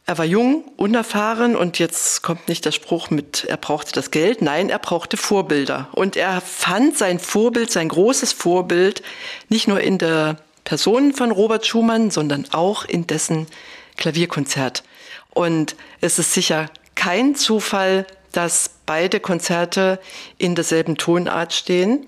Er 0.08 0.18
war 0.18 0.24
jung, 0.24 0.64
unerfahren 0.76 1.56
und 1.56 1.80
jetzt 1.80 2.22
kommt 2.22 2.46
nicht 2.46 2.64
der 2.64 2.70
Spruch 2.70 3.10
mit, 3.10 3.44
er 3.44 3.56
brauchte 3.56 3.92
das 3.92 4.12
Geld. 4.12 4.40
Nein, 4.40 4.70
er 4.70 4.78
brauchte 4.78 5.16
Vorbilder. 5.16 5.88
Und 5.92 6.16
er 6.16 6.40
fand 6.40 6.96
sein 6.96 7.18
Vorbild, 7.18 7.72
sein 7.72 7.88
großes 7.88 8.32
Vorbild, 8.32 9.02
nicht 9.48 9.66
nur 9.66 9.80
in 9.80 9.98
der 9.98 10.36
Person 10.62 11.12
von 11.12 11.32
Robert 11.32 11.66
Schumann, 11.66 12.12
sondern 12.12 12.46
auch 12.52 12.84
in 12.84 13.08
dessen 13.08 13.48
Klavierkonzert. 13.96 14.84
Und 15.30 15.74
es 16.00 16.20
ist 16.20 16.34
sicher 16.34 16.70
kein 16.94 17.34
Zufall, 17.34 18.06
dass 18.30 18.70
beide 18.86 19.18
Konzerte 19.18 19.98
in 20.38 20.54
derselben 20.54 20.96
Tonart 20.96 21.52
stehen. 21.52 22.06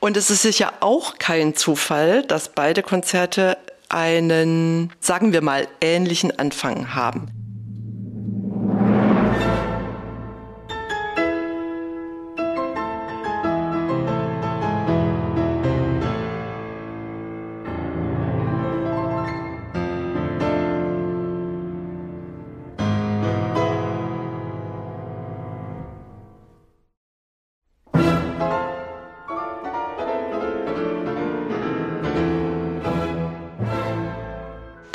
Und 0.00 0.16
es 0.16 0.30
ist 0.30 0.42
sicher 0.42 0.72
auch 0.80 1.18
kein 1.18 1.54
Zufall, 1.54 2.22
dass 2.22 2.48
beide 2.48 2.82
Konzerte 2.82 3.56
einen, 3.88 4.92
sagen 5.00 5.32
wir 5.32 5.42
mal, 5.42 5.68
ähnlichen 5.80 6.38
Anfang 6.38 6.94
haben. 6.94 7.45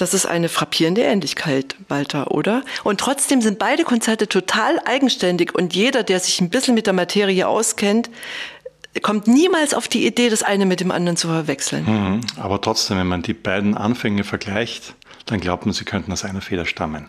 Das 0.02 0.16
ist 0.16 0.26
eine 0.26 0.50
frappierende 0.50 1.04
Ähnlichkeit, 1.04 1.76
Walter, 1.88 2.32
oder? 2.32 2.64
Und 2.84 3.00
trotzdem 3.00 3.40
sind 3.40 3.60
beide 3.60 3.84
Konzerte 3.84 4.28
total 4.28 4.82
eigenständig 4.84 5.54
und 5.54 5.76
jeder, 5.76 6.02
der 6.02 6.20
sich 6.20 6.42
ein 6.42 6.50
bisschen 6.50 6.74
mit 6.74 6.88
der 6.88 6.94
Materie 6.94 7.48
auskennt, 7.48 8.10
kommt 9.04 9.28
niemals 9.28 9.76
auf 9.76 9.88
die 9.88 10.08
Idee, 10.08 10.30
das 10.30 10.42
eine 10.42 10.66
mit 10.66 10.80
dem 10.80 10.90
anderen 10.90 11.18
zu 11.18 11.28
verwechseln. 11.28 11.86
Mhm. 11.86 12.22
Aber 12.38 12.60
trotzdem, 12.60 12.98
wenn 12.98 13.06
man 13.06 13.22
die 13.22 13.36
beiden 13.36 13.78
Anfänge 13.78 14.24
vergleicht, 14.24 14.96
dann 15.28 15.40
glaubt 15.40 15.68
man, 15.68 15.74
sie 15.74 15.86
könnten 15.86 16.12
aus 16.12 16.26
einer 16.26 16.42
Feder 16.42 16.66
stammen. 16.66 17.06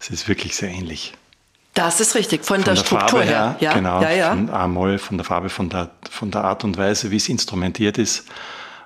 Es 0.00 0.08
ist 0.08 0.26
wirklich 0.26 0.56
sehr 0.56 0.70
ähnlich. 0.70 1.12
Das 1.74 2.00
ist 2.00 2.14
richtig, 2.14 2.46
von, 2.46 2.56
von 2.56 2.64
der, 2.64 2.74
der, 2.76 2.80
Struktur 2.80 3.08
Farbe 3.18 3.24
her. 3.24 3.56
Ja, 3.60 3.74
genau, 3.74 4.00
ja, 4.00 4.10
ja. 4.10 4.30
von 4.30 4.48
A-Moll, 4.48 4.96
von 4.96 5.18
der 5.18 5.26
Farbe, 5.26 5.50
von 5.50 5.68
der, 5.68 5.90
von 6.10 6.30
der 6.30 6.44
Art 6.44 6.64
und 6.64 6.78
Weise, 6.78 7.10
wie 7.10 7.16
es 7.16 7.28
instrumentiert 7.28 7.98
ist. 7.98 8.24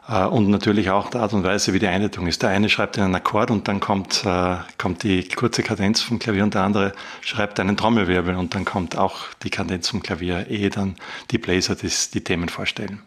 Äh, 0.09 0.25
und 0.25 0.49
natürlich 0.49 0.91
auch 0.91 1.11
der 1.11 1.23
Art 1.23 1.33
und 1.33 1.45
Weise, 1.45 1.73
wie 1.73 1.79
die 1.79 1.87
Einleitung 1.87 2.27
ist. 2.27 2.43
Der 2.43 2.51
eine 2.51 2.69
schreibt 2.69 2.99
einen 2.99 3.15
Akkord 3.15 3.51
und 3.51 3.69
dann 3.69 3.81
kommt, 3.81 4.25
äh, 4.25 4.57
kommt 4.79 5.03
die 5.03 5.29
kurze 5.29 5.63
Kadenz 5.63 6.01
vom 6.01 6.19
Klavier 6.19 6.45
und 6.45 6.55
der 6.55 6.63
andere 6.63 6.93
schreibt 7.21 7.59
einen 7.61 7.77
Trommelwirbel 7.77 8.37
und 8.37 8.55
dann 8.55 8.65
kommt 8.65 8.97
auch 8.97 9.17
die 9.43 9.51
Kadenz 9.51 9.89
vom 9.89 10.03
Klavier, 10.03 10.47
ehe 10.49 10.71
dann 10.71 10.97
die 11.31 11.39
Bläser 11.39 11.75
das, 11.75 12.11
die 12.11 12.23
Themen 12.23 12.49
vorstellen. 12.49 13.03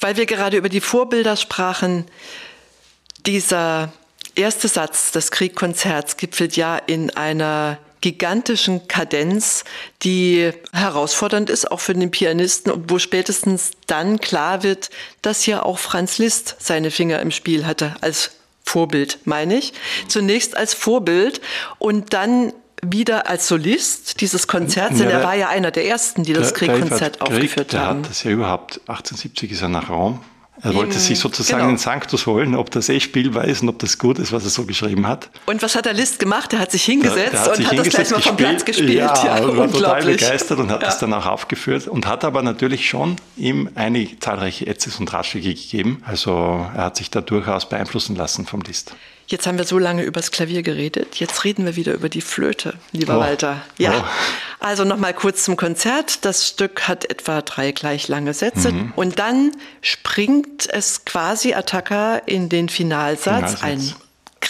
Weil 0.00 0.16
wir 0.16 0.26
gerade 0.26 0.56
über 0.56 0.68
die 0.68 0.80
Vorbilder 0.80 1.36
sprachen, 1.36 2.06
dieser 3.24 3.92
erste 4.34 4.66
Satz 4.66 5.12
des 5.12 5.30
Kriegkonzerts 5.30 6.16
gipfelt 6.16 6.56
ja 6.56 6.76
in 6.76 7.10
einer 7.10 7.78
gigantischen 8.02 8.86
Kadenz, 8.88 9.64
die 10.02 10.50
herausfordernd 10.72 11.48
ist, 11.48 11.70
auch 11.70 11.80
für 11.80 11.94
den 11.94 12.10
Pianisten, 12.10 12.70
und 12.70 12.90
wo 12.90 12.98
spätestens 12.98 13.70
dann 13.86 14.20
klar 14.20 14.62
wird, 14.62 14.90
dass 15.22 15.42
hier 15.42 15.64
auch 15.64 15.78
Franz 15.78 16.18
Liszt 16.18 16.56
seine 16.58 16.90
Finger 16.90 17.20
im 17.20 17.30
Spiel 17.30 17.64
hatte, 17.64 17.96
als 18.02 18.32
Vorbild, 18.64 19.20
meine 19.24 19.56
ich. 19.56 19.72
Zunächst 20.08 20.56
als 20.56 20.74
Vorbild 20.74 21.40
und 21.78 22.12
dann 22.12 22.52
wieder 22.84 23.28
als 23.28 23.48
Solist 23.48 24.20
dieses 24.20 24.48
Konzerts, 24.48 24.98
denn 24.98 25.08
ja, 25.08 25.18
er 25.18 25.24
war 25.24 25.34
ja 25.34 25.48
einer 25.48 25.70
der 25.70 25.86
ersten, 25.86 26.24
die 26.24 26.32
das 26.32 26.52
Kriegkonzert 26.52 27.20
aufgeführt 27.20 27.68
Krieg, 27.68 27.80
haben. 27.80 28.02
Der 28.02 28.08
hat 28.08 28.10
das 28.10 28.24
ja 28.24 28.30
überhaupt, 28.32 28.80
1870 28.88 29.52
ist 29.52 29.62
er 29.62 29.68
nach 29.68 29.88
Rom 29.88 30.20
er 30.60 30.74
wollte 30.74 30.98
sich 30.98 31.18
sozusagen 31.18 31.60
genau. 31.60 31.72
den 31.72 31.78
Sanctus 31.78 32.26
holen, 32.26 32.54
ob 32.54 32.70
das 32.70 32.88
eh 32.90 33.00
spielbar 33.00 33.46
ist 33.46 33.62
und 33.62 33.70
ob 33.70 33.78
das 33.78 33.98
gut 33.98 34.18
ist, 34.18 34.32
was 34.32 34.44
er 34.44 34.50
so 34.50 34.66
geschrieben 34.66 35.06
hat. 35.06 35.30
Und 35.46 35.62
was 35.62 35.74
hat 35.74 35.86
der 35.86 35.94
List 35.94 36.18
gemacht? 36.18 36.52
Er 36.52 36.58
hat 36.58 36.70
sich 36.70 36.84
hingesetzt 36.84 37.32
hat 37.32 37.58
und 37.58 37.66
hat 37.66 37.78
das 37.78 37.88
gleich 37.88 38.10
mal 38.10 38.20
vom 38.20 38.36
Platz 38.36 38.64
gespielt. 38.64 38.92
Ja, 38.92 39.24
ja 39.24 39.44
und 39.44 39.56
war 39.56 39.70
total 39.70 40.04
begeistert 40.04 40.58
und 40.58 40.70
hat 40.70 40.82
ja. 40.82 40.88
das 40.88 40.98
dann 40.98 41.14
auch 41.14 41.26
aufgeführt 41.26 41.88
und 41.88 42.06
hat 42.06 42.24
aber 42.24 42.42
natürlich 42.42 42.86
schon 42.86 43.16
ihm 43.36 43.70
einige 43.76 44.18
zahlreiche 44.18 44.66
Etzes 44.66 45.00
und 45.00 45.10
Ratschläge 45.12 45.54
gegeben. 45.54 46.02
Also 46.04 46.66
er 46.74 46.84
hat 46.84 46.96
sich 46.96 47.10
da 47.10 47.22
durchaus 47.22 47.68
beeinflussen 47.68 48.14
lassen 48.14 48.44
vom 48.44 48.60
List. 48.60 48.94
Jetzt 49.32 49.46
haben 49.46 49.56
wir 49.56 49.64
so 49.64 49.78
lange 49.78 50.02
übers 50.02 50.30
Klavier 50.30 50.62
geredet. 50.62 51.16
Jetzt 51.16 51.44
reden 51.44 51.64
wir 51.64 51.74
wieder 51.74 51.94
über 51.94 52.10
die 52.10 52.20
Flöte, 52.20 52.74
lieber 52.92 53.16
oh. 53.16 53.20
Walter. 53.20 53.62
Ja. 53.78 54.04
Oh. 54.04 54.04
Also 54.60 54.84
nochmal 54.84 55.14
kurz 55.14 55.42
zum 55.42 55.56
Konzert. 55.56 56.26
Das 56.26 56.46
Stück 56.46 56.86
hat 56.86 57.10
etwa 57.10 57.40
drei 57.40 57.72
gleich 57.72 58.08
lange 58.08 58.34
Sätze. 58.34 58.72
Mhm. 58.72 58.92
Und 58.94 59.18
dann 59.18 59.52
springt 59.80 60.68
es 60.70 61.06
quasi 61.06 61.54
Attacker 61.54 62.28
in 62.28 62.50
den 62.50 62.68
Finalsatz. 62.68 63.54
Finalsatz. 63.54 63.62
Ein 63.62 63.94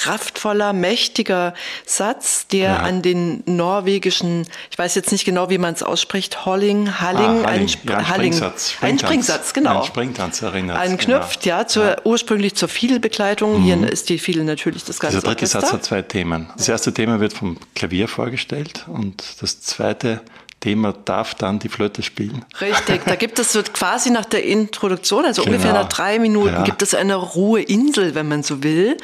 kraftvoller, 0.03 0.73
mächtiger 0.73 1.55
Satz, 1.87 2.49
der 2.49 2.71
ja. 2.71 2.77
an 2.79 3.03
den 3.03 3.45
norwegischen, 3.47 4.49
ich 4.71 4.77
weiß 4.77 4.97
jetzt 4.97 5.13
nicht 5.13 5.25
genau, 5.25 5.49
wie 5.49 5.59
man 5.59 5.75
es 5.75 5.83
ausspricht, 5.85 6.45
Holling, 6.45 7.01
Halling, 7.01 7.45
ah, 7.45 7.47
Halling. 7.47 7.63
Ein, 7.63 7.69
Sp 7.71 7.87
ja, 7.89 7.99
ein, 7.99 8.05
Springsatz, 8.07 8.75
ein 8.81 8.99
Springsatz, 8.99 9.53
genau. 9.53 9.81
Ein 9.81 9.87
Springtanz 9.87 10.43
erinnert. 10.43 10.79
Anknüpft, 10.79 11.43
genau. 11.43 11.59
ja, 11.59 11.67
zur, 11.69 11.85
ja. 11.85 11.97
ursprünglich 12.03 12.57
zur 12.57 12.69
Fiedelbegleitung. 12.69 13.61
Mhm. 13.61 13.65
Hier 13.65 13.93
ist 13.93 14.09
die 14.09 14.19
Fiedel 14.19 14.43
natürlich 14.43 14.85
das 14.85 14.99
ganze 14.99 15.19
Dieser 15.19 15.29
dritte 15.29 15.43
Orchester. 15.43 15.61
Satz 15.61 15.73
hat 15.73 15.85
zwei 15.85 16.03
Themen. 16.03 16.51
Das 16.57 16.69
erste 16.69 16.93
Thema 16.93 17.21
wird 17.21 17.33
vom 17.33 17.59
Klavier 17.77 18.09
vorgestellt 18.09 18.85
und 18.89 19.23
das 19.41 19.61
zweite 19.61 20.21
Thema 20.63 20.93
darf 20.93 21.35
dann 21.35 21.59
die 21.59 21.69
Flöte 21.69 22.03
spielen. 22.03 22.45
Richtig, 22.61 23.05
da 23.05 23.17
gibt 23.17 23.39
es 23.39 23.53
so 23.53 23.63
quasi 23.63 24.11
nach 24.11 24.25
der 24.25 24.45
Introduktion, 24.45 25.25
also 25.25 25.43
genau. 25.43 25.57
ungefähr 25.57 25.75
nach 25.75 25.89
drei 25.89 26.19
Minuten, 26.19 26.55
ja. 26.55 26.63
gibt 26.63 26.83
es 26.83 26.95
eine 26.95 27.17
Ruheinsel, 27.17 28.15
wenn 28.15 28.29
man 28.29 28.43
so 28.43 28.63
will. 28.63 28.97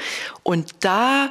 Und 0.42 0.70
da 0.80 1.30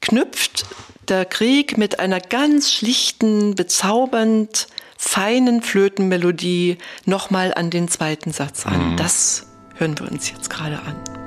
knüpft 0.00 0.66
der 1.08 1.24
Krieg 1.24 1.78
mit 1.78 2.00
einer 2.00 2.20
ganz 2.20 2.72
schlichten, 2.72 3.54
bezaubernd 3.54 4.66
feinen 4.96 5.62
Flötenmelodie 5.62 6.78
nochmal 7.06 7.54
an 7.54 7.70
den 7.70 7.88
zweiten 7.88 8.32
Satz 8.32 8.66
an. 8.66 8.92
Mhm. 8.92 8.96
Das 8.96 9.46
hören 9.76 9.98
wir 9.98 10.10
uns 10.10 10.30
jetzt 10.30 10.50
gerade 10.50 10.80
an. 10.80 11.17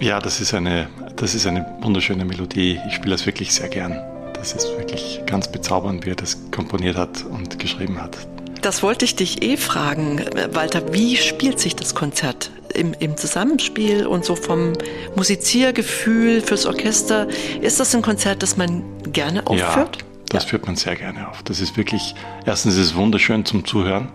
Ja, 0.00 0.20
das 0.20 0.40
ist 0.40 0.54
eine, 0.54 0.88
das 1.16 1.34
ist 1.34 1.46
eine 1.46 1.66
wunderschöne 1.80 2.24
Melodie. 2.24 2.80
Ich 2.86 2.94
spiele 2.94 3.10
das 3.10 3.26
wirklich 3.26 3.52
sehr 3.52 3.68
gern. 3.68 3.98
Das 4.34 4.52
ist 4.52 4.68
wirklich 4.78 5.20
ganz 5.26 5.50
bezaubernd, 5.50 6.06
wie 6.06 6.10
er 6.10 6.16
das 6.16 6.38
komponiert 6.52 6.96
hat 6.96 7.24
und 7.24 7.58
geschrieben 7.58 8.00
hat. 8.00 8.16
Das 8.62 8.82
wollte 8.82 9.04
ich 9.04 9.16
dich 9.16 9.42
eh 9.42 9.56
fragen, 9.56 10.24
Walter. 10.52 10.92
Wie 10.92 11.16
spielt 11.16 11.58
sich 11.58 11.76
das 11.76 11.94
Konzert? 11.94 12.50
im, 12.74 12.94
im 12.98 13.16
Zusammenspiel 13.16 14.06
und 14.06 14.24
so 14.24 14.36
vom 14.36 14.72
Musiziergefühl 15.16 16.40
fürs 16.40 16.66
Orchester. 16.66 17.26
Ist 17.60 17.80
das 17.80 17.94
ein 17.94 18.02
Konzert, 18.02 18.42
das 18.42 18.56
man 18.56 18.82
gerne 19.12 19.46
aufführt? 19.46 19.96
Ja, 19.96 20.04
das 20.30 20.44
ja. 20.44 20.50
führt 20.50 20.66
man 20.66 20.76
sehr 20.76 20.96
gerne 20.96 21.28
auf. 21.28 21.42
Das 21.42 21.60
ist 21.60 21.76
wirklich, 21.76 22.14
erstens 22.46 22.74
ist 22.74 22.88
es 22.88 22.94
wunderschön 22.94 23.44
zum 23.44 23.64
Zuhören 23.64 24.08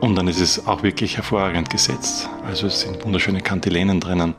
und 0.00 0.14
dann 0.16 0.28
ist 0.28 0.40
es 0.40 0.66
auch 0.66 0.82
wirklich 0.82 1.16
hervorragend 1.16 1.70
gesetzt. 1.70 2.28
Also 2.46 2.66
es 2.66 2.80
sind 2.80 3.04
wunderschöne 3.04 3.40
Kantilenen 3.40 4.00
drinnen 4.00 4.34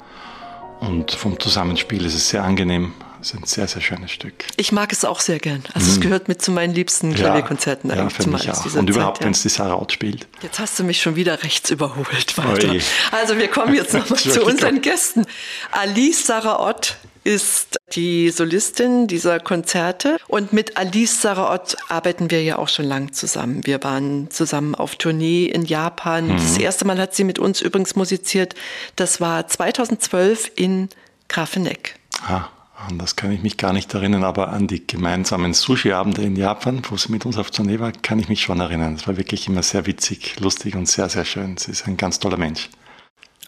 und 0.80 1.12
vom 1.12 1.40
Zusammenspiel 1.40 2.06
ist 2.06 2.16
es 2.16 2.30
sehr 2.30 2.44
angenehm. 2.44 2.94
Es 3.22 3.32
ist 3.32 3.40
ein 3.40 3.46
sehr, 3.46 3.68
sehr 3.68 3.82
schönes 3.82 4.12
Stück. 4.12 4.34
Ich 4.56 4.72
mag 4.72 4.92
es 4.92 5.04
auch 5.04 5.20
sehr 5.20 5.40
gern. 5.40 5.64
Also 5.74 5.90
es 5.90 5.98
mhm. 5.98 6.02
gehört 6.02 6.28
mit 6.28 6.44
zu 6.44 6.52
meinen 6.52 6.76
liebsten 6.76 7.16
Klavierkonzerten 7.16 7.90
ja, 7.90 7.96
eigentlich. 7.96 8.20
Ja, 8.20 8.24
für 8.24 8.30
mich 8.30 8.52
auch. 8.52 8.76
Und 8.76 8.88
überhaupt, 8.88 9.24
wenn 9.24 9.32
es 9.32 9.42
die 9.42 9.50
Sarah 9.50 9.82
Ott 9.82 9.92
spielt. 9.92 10.28
Jetzt 10.44 10.60
hast 10.60 10.78
du 10.78 10.84
mich 10.84 11.02
schon 11.02 11.16
wieder 11.16 11.42
rechts 11.42 11.72
überholt, 11.72 12.38
Walter. 12.38 12.76
Also 13.12 13.38
wir 13.38 13.48
kommen 13.48 13.74
jetzt 13.74 13.94
nochmal 13.96 14.20
zu 14.20 14.44
unseren 14.44 14.82
Gästen. 14.82 15.26
Alice 15.72 16.28
Sarah 16.28 16.60
Ott 16.60 16.98
ist 17.26 17.80
die 17.94 18.30
Solistin 18.30 19.08
dieser 19.08 19.40
Konzerte. 19.40 20.18
Und 20.28 20.54
mit 20.54 20.78
Alice 20.78 21.22
Saraot 21.22 21.76
arbeiten 21.90 22.32
wir 22.32 22.42
ja 22.44 22.58
auch 22.58 22.70
schon 22.70 22.86
lang 22.86 23.12
zusammen. 23.14 23.66
Wir 23.66 23.84
waren 23.84 24.30
zusammen 24.30 24.76
auf 24.76 24.96
Tournee 24.96 25.46
in 25.46 25.66
Japan. 25.66 26.28
Mhm. 26.28 26.38
Das 26.38 26.58
erste 26.58 26.86
Mal 26.86 27.00
hat 27.00 27.16
sie 27.16 27.24
mit 27.24 27.40
uns 27.40 27.62
übrigens 27.62 27.96
musiziert. 27.96 28.54
Das 28.96 29.20
war 29.20 29.48
2012 29.48 30.52
in 30.56 30.90
Grafeneck. 31.28 32.00
Ah. 32.26 32.46
An 32.78 33.00
das 33.00 33.16
kann 33.16 33.32
ich 33.32 33.42
mich 33.42 33.56
gar 33.56 33.72
nicht 33.72 33.94
erinnern, 33.94 34.26
aber 34.26 34.50
an 34.50 34.68
die 34.68 34.86
gemeinsamen 34.86 35.54
Sushi-Abende 35.54 36.22
in 36.22 36.36
Japan, 36.36 36.82
wo 36.90 36.98
sie 36.98 37.10
mit 37.10 37.26
uns 37.26 37.38
auf 37.38 37.50
Tournee 37.50 37.80
war, 37.80 37.94
kann 37.94 38.20
ich 38.20 38.28
mich 38.28 38.42
schon 38.42 38.60
erinnern. 38.60 38.96
Es 38.96 39.08
war 39.08 39.16
wirklich 39.16 39.48
immer 39.48 39.64
sehr 39.64 39.86
witzig, 39.86 40.40
lustig 40.42 40.76
und 40.76 40.88
sehr, 40.88 41.08
sehr 41.08 41.24
schön. 41.24 41.56
Sie 41.58 41.72
ist 41.72 41.88
ein 41.88 41.96
ganz 41.96 42.20
toller 42.20 42.38
Mensch. 42.38 42.70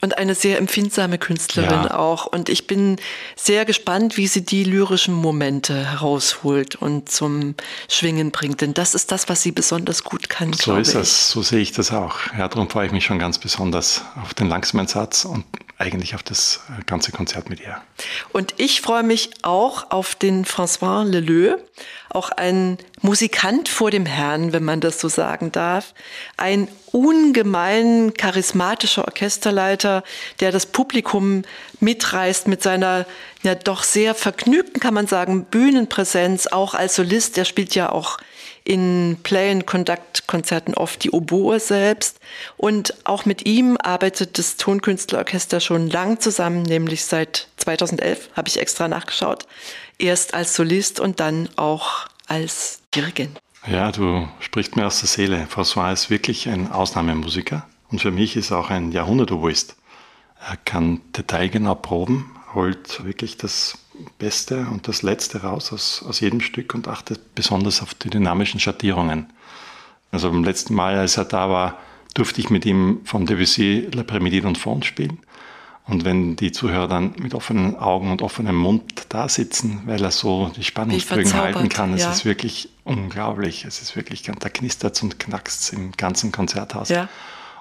Und 0.02 0.18
eine 0.18 0.36
sehr 0.36 0.58
empfindsame 0.60 1.18
Künstlerin 1.18 1.84
ja. 1.86 1.98
auch. 1.98 2.28
Und 2.28 2.50
ich 2.50 2.68
bin 2.68 2.98
sehr 3.36 3.66
gespannt, 3.66 4.16
wie 4.18 4.28
sie 4.28 4.46
die 4.46 4.64
lyrischen 4.64 5.14
Momente 5.14 5.86
herausholt 5.86 6.76
und 6.76 7.10
zum 7.10 7.56
Schwingen 7.90 8.32
bringt. 8.32 8.62
Denn 8.62 8.74
das 8.74 8.94
ist 8.94 9.12
das, 9.12 9.28
was 9.28 9.42
sie 9.42 9.52
besonders 9.52 10.04
gut 10.04 10.30
kann. 10.30 10.54
So 10.54 10.76
ist 10.76 10.94
es, 10.94 11.30
so 11.30 11.42
sehe 11.42 11.60
ich 11.60 11.72
das 11.72 11.92
auch. 11.92 12.20
Ja, 12.38 12.48
darum 12.48 12.70
freue 12.70 12.86
ich 12.86 12.92
mich 12.92 13.06
schon 13.06 13.18
ganz 13.18 13.40
besonders 13.40 14.04
auf 14.22 14.34
den 14.34 14.50
langsamen 14.50 14.88
Satz 14.88 15.26
und 15.26 15.46
eigentlich 15.80 16.16
auf 16.16 16.24
das 16.24 16.62
ganze 16.88 17.12
Konzert 17.12 17.50
mit 17.50 17.60
ihr. 17.62 17.82
Und 18.34 18.56
ich 18.58 18.82
freue 18.82 19.04
mich 19.04 19.30
auch 19.44 19.92
auf 19.92 20.16
den 20.16 20.44
François 20.44 21.04
Leleu, 21.04 21.56
auch 22.10 22.32
ein 22.32 22.80
Musikant 23.02 23.70
vor 23.70 23.92
dem 23.92 24.08
Herrn, 24.08 24.54
wenn 24.54 24.64
man 24.64 24.82
das 24.82 25.00
so 25.00 25.08
sagen 25.08 25.52
darf. 25.52 25.94
Ein 26.36 26.68
ungemein 26.92 28.14
charismatischer 28.16 29.06
Orchesterleiter, 29.06 30.04
der 30.40 30.52
das 30.52 30.66
Publikum 30.66 31.44
mitreißt 31.80 32.48
mit 32.48 32.64
seiner 32.64 33.06
ja 33.44 33.54
doch 33.54 33.84
sehr 33.84 34.16
vergnügten, 34.16 34.80
kann 34.80 34.96
man 34.96 35.06
sagen, 35.06 35.46
Bühnenpräsenz, 35.46 36.48
auch 36.48 36.74
als 36.74 36.96
Solist. 36.96 37.38
Er 37.38 37.46
spielt 37.46 37.76
ja 37.76 37.92
auch 37.92 38.18
in 38.68 39.18
Play-and-Conduct-Konzerten 39.24 40.74
oft 40.74 41.02
die 41.04 41.12
Oboe 41.12 41.60
selbst. 41.60 42.20
Und 42.58 42.94
auch 43.06 43.26
mit 43.26 43.46
ihm 43.46 43.78
arbeitet 43.82 44.38
das 44.38 44.58
Tonkünstlerorchester 44.58 45.62
schon 45.62 45.90
lang 45.90 46.20
zusammen, 46.20 46.64
nämlich 46.64 47.06
seit 47.06 47.48
2011, 47.58 48.30
habe 48.34 48.50
ich 48.50 48.60
extra 48.60 48.90
nachgeschaut. 48.90 49.48
Erst 49.98 50.34
als 50.34 50.54
Solist 50.54 51.00
und 51.00 51.22
dann 51.22 51.48
auch 51.56 52.08
als 52.28 52.82
Dirigent. 52.94 53.40
Ja, 53.72 53.92
du 53.94 54.28
sprichst 54.42 54.76
mir 54.76 54.86
aus 54.86 55.00
der 55.00 55.08
Seele. 55.08 55.48
François 55.50 55.94
ist 55.94 56.10
wirklich 56.10 56.50
ein 56.50 56.70
Ausnahmemusiker 56.70 57.66
und 57.90 58.02
für 58.02 58.12
mich 58.12 58.36
ist 58.36 58.52
er 58.52 58.60
auch 58.60 58.70
ein 58.70 58.92
Jahrhundertoboist. 58.92 59.78
Er 60.46 60.58
kann 60.58 61.02
detailgenau 61.16 61.76
proben, 61.76 62.36
holt 62.54 63.06
wirklich 63.06 63.38
das 63.38 63.78
Beste 64.20 64.68
und 64.72 64.88
das 64.88 65.02
Letzte 65.02 65.44
raus 65.44 65.74
aus, 65.74 66.04
aus 66.08 66.20
jedem 66.20 66.42
Stück 66.42 66.74
und 66.74 66.88
achtet 66.88 67.36
besonders 67.36 67.82
auf 67.82 67.94
die 67.94 68.10
dynamischen 68.10 68.60
Schattierungen. 68.60 69.28
Also 70.12 70.30
beim 70.32 70.44
letzten 70.44 70.74
Mal, 70.74 70.98
als 70.98 71.18
er 71.18 71.26
da 71.26 71.50
war, 71.50 71.78
durfte 72.14 72.42
ich 72.42 72.50
mit 72.50 72.66
ihm 72.66 73.02
von 73.04 73.26
Debussy 73.26 73.90
La 73.94 74.04
Prémidi 74.04 74.44
und 74.46 74.58
Fond 74.58 74.86
spielen. 74.86 75.20
Und 75.86 76.04
wenn 76.04 76.36
die 76.36 76.52
Zuhörer 76.52 76.88
dann 76.88 77.14
mit 77.18 77.34
offenen 77.34 77.78
Augen 77.78 78.12
und 78.12 78.22
offenem 78.22 78.58
Mund 78.58 79.06
da 79.08 79.30
sitzen, 79.30 79.84
weil 79.86 80.04
er 80.04 80.12
so 80.12 80.52
die 80.56 80.64
Spannungsbögen 80.64 81.34
halten 81.34 81.70
kann, 81.70 81.98
ja. 81.98 82.10
es 82.10 82.18
ist 82.18 82.26
wirklich 82.26 82.70
unglaublich. 82.84 83.64
Es 83.64 83.82
ist 83.82 83.96
wirklich, 83.96 84.24
da 84.24 84.50
knistert 84.50 85.02
und 85.02 85.18
knackst 85.18 85.72
im 85.72 85.94
ganzen 85.94 86.34
Konzerthaus. 86.34 86.90
Ja. 86.90 87.08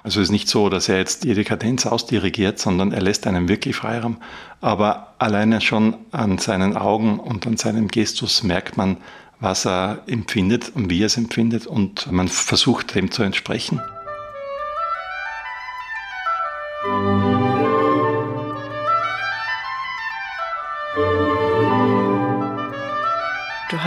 Also 0.03 0.19
es 0.21 0.27
ist 0.27 0.31
nicht 0.31 0.47
so, 0.47 0.69
dass 0.69 0.89
er 0.89 0.97
jetzt 0.97 1.25
jede 1.25 1.43
Kadenz 1.43 1.85
ausdirigiert, 1.85 2.59
sondern 2.59 2.91
er 2.91 3.01
lässt 3.01 3.27
einen 3.27 3.49
wirklich 3.49 3.75
Freiraum. 3.75 4.17
Aber 4.61 5.13
alleine 5.19 5.61
schon 5.61 5.95
an 6.11 6.37
seinen 6.37 6.77
Augen 6.77 7.19
und 7.19 7.45
an 7.45 7.57
seinem 7.57 7.87
Gestus 7.87 8.43
merkt 8.43 8.77
man, 8.77 8.97
was 9.39 9.65
er 9.65 9.99
empfindet 10.07 10.71
und 10.73 10.89
wie 10.89 11.01
er 11.01 11.07
es 11.07 11.17
empfindet 11.17 11.67
und 11.67 12.11
man 12.11 12.27
versucht 12.27 12.95
dem 12.95 13.11
zu 13.11 13.23
entsprechen. 13.23 13.81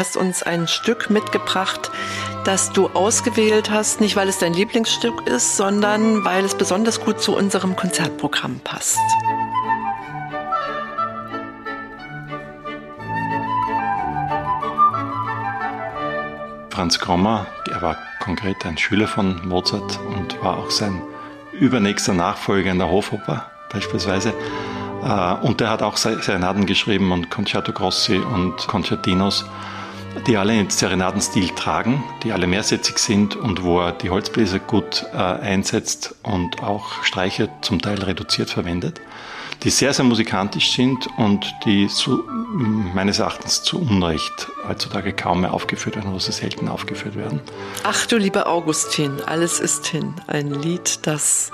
Hast 0.01 0.17
uns 0.17 0.43
ein 0.43 0.67
Stück 0.67 1.11
mitgebracht, 1.11 1.91
das 2.45 2.73
du 2.73 2.89
ausgewählt 2.89 3.71
hast, 3.71 4.01
nicht 4.01 4.17
weil 4.17 4.31
es 4.31 4.39
dein 4.39 4.55
Lieblingsstück 4.55 5.27
ist, 5.27 5.59
sondern 5.59 6.25
weil 6.25 6.43
es 6.43 6.55
besonders 6.55 7.03
gut 7.03 7.21
zu 7.21 7.37
unserem 7.37 7.77
Konzertprogramm 7.77 8.61
passt. 8.61 8.99
Franz 16.71 16.99
Krommer, 16.99 17.47
er 17.71 17.83
war 17.83 17.99
konkret 18.21 18.65
ein 18.65 18.79
Schüler 18.79 19.07
von 19.07 19.47
Mozart 19.47 20.01
und 20.17 20.43
war 20.43 20.57
auch 20.57 20.71
sein 20.71 21.03
übernächster 21.53 22.15
Nachfolger 22.15 22.71
in 22.71 22.79
der 22.79 22.89
Hofoper 22.89 23.51
beispielsweise. 23.71 24.33
Äh, 25.05 25.35
und 25.43 25.61
der 25.61 25.69
hat 25.69 25.83
auch 25.83 25.99
Serenaden 25.99 26.65
geschrieben 26.65 27.13
und 27.13 27.29
Concerto 27.29 27.73
Grossi 27.75 28.17
und 28.17 28.67
Concertinos 28.67 29.45
die 30.27 30.37
alle 30.37 30.53
einen 30.53 30.70
Serenadenstil 30.70 31.51
tragen, 31.51 32.03
die 32.23 32.33
alle 32.33 32.46
mehrsätzig 32.46 32.99
sind 32.99 33.37
und 33.37 33.62
wo 33.62 33.81
er 33.81 33.92
die 33.92 34.11
Holzbläser 34.11 34.59
gut 34.59 35.07
äh, 35.12 35.16
einsetzt 35.16 36.14
und 36.23 36.62
auch 36.62 37.03
Streicher 37.03 37.49
zum 37.62 37.81
Teil 37.81 38.03
reduziert 38.03 38.51
verwendet, 38.51 39.01
die 39.62 39.70
sehr, 39.70 39.92
sehr 39.92 40.05
musikantisch 40.05 40.73
sind 40.73 41.09
und 41.18 41.53
die 41.64 41.88
zu, 41.88 42.25
meines 42.25 43.18
Erachtens 43.18 43.62
zu 43.62 43.81
Unrecht 43.81 44.49
heutzutage 44.66 45.12
kaum 45.12 45.42
mehr 45.42 45.53
aufgeführt 45.53 45.96
werden 45.96 46.11
oder 46.11 46.20
so 46.20 46.33
selten 46.33 46.68
aufgeführt 46.68 47.16
werden. 47.16 47.40
Ach 47.85 48.07
du 48.07 48.16
lieber 48.16 48.46
Augustin, 48.46 49.20
alles 49.27 49.61
ist 49.61 49.87
hin. 49.87 50.14
Ein 50.27 50.55
Lied, 50.55 51.07
das 51.07 51.53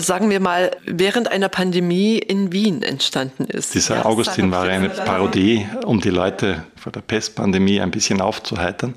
sagen 0.00 0.30
wir 0.30 0.40
mal, 0.40 0.70
während 0.84 1.30
einer 1.30 1.48
Pandemie 1.48 2.18
in 2.18 2.52
Wien 2.52 2.82
entstanden 2.82 3.44
ist. 3.44 3.74
Dieser 3.74 3.96
ja, 3.96 4.04
Augustin 4.04 4.50
war 4.50 4.64
eine 4.64 4.88
Parodie, 4.88 5.66
um 5.84 6.00
die 6.00 6.10
Leute 6.10 6.64
vor 6.76 6.92
der 6.92 7.00
Pestpandemie 7.00 7.80
ein 7.80 7.90
bisschen 7.90 8.20
aufzuheitern. 8.20 8.94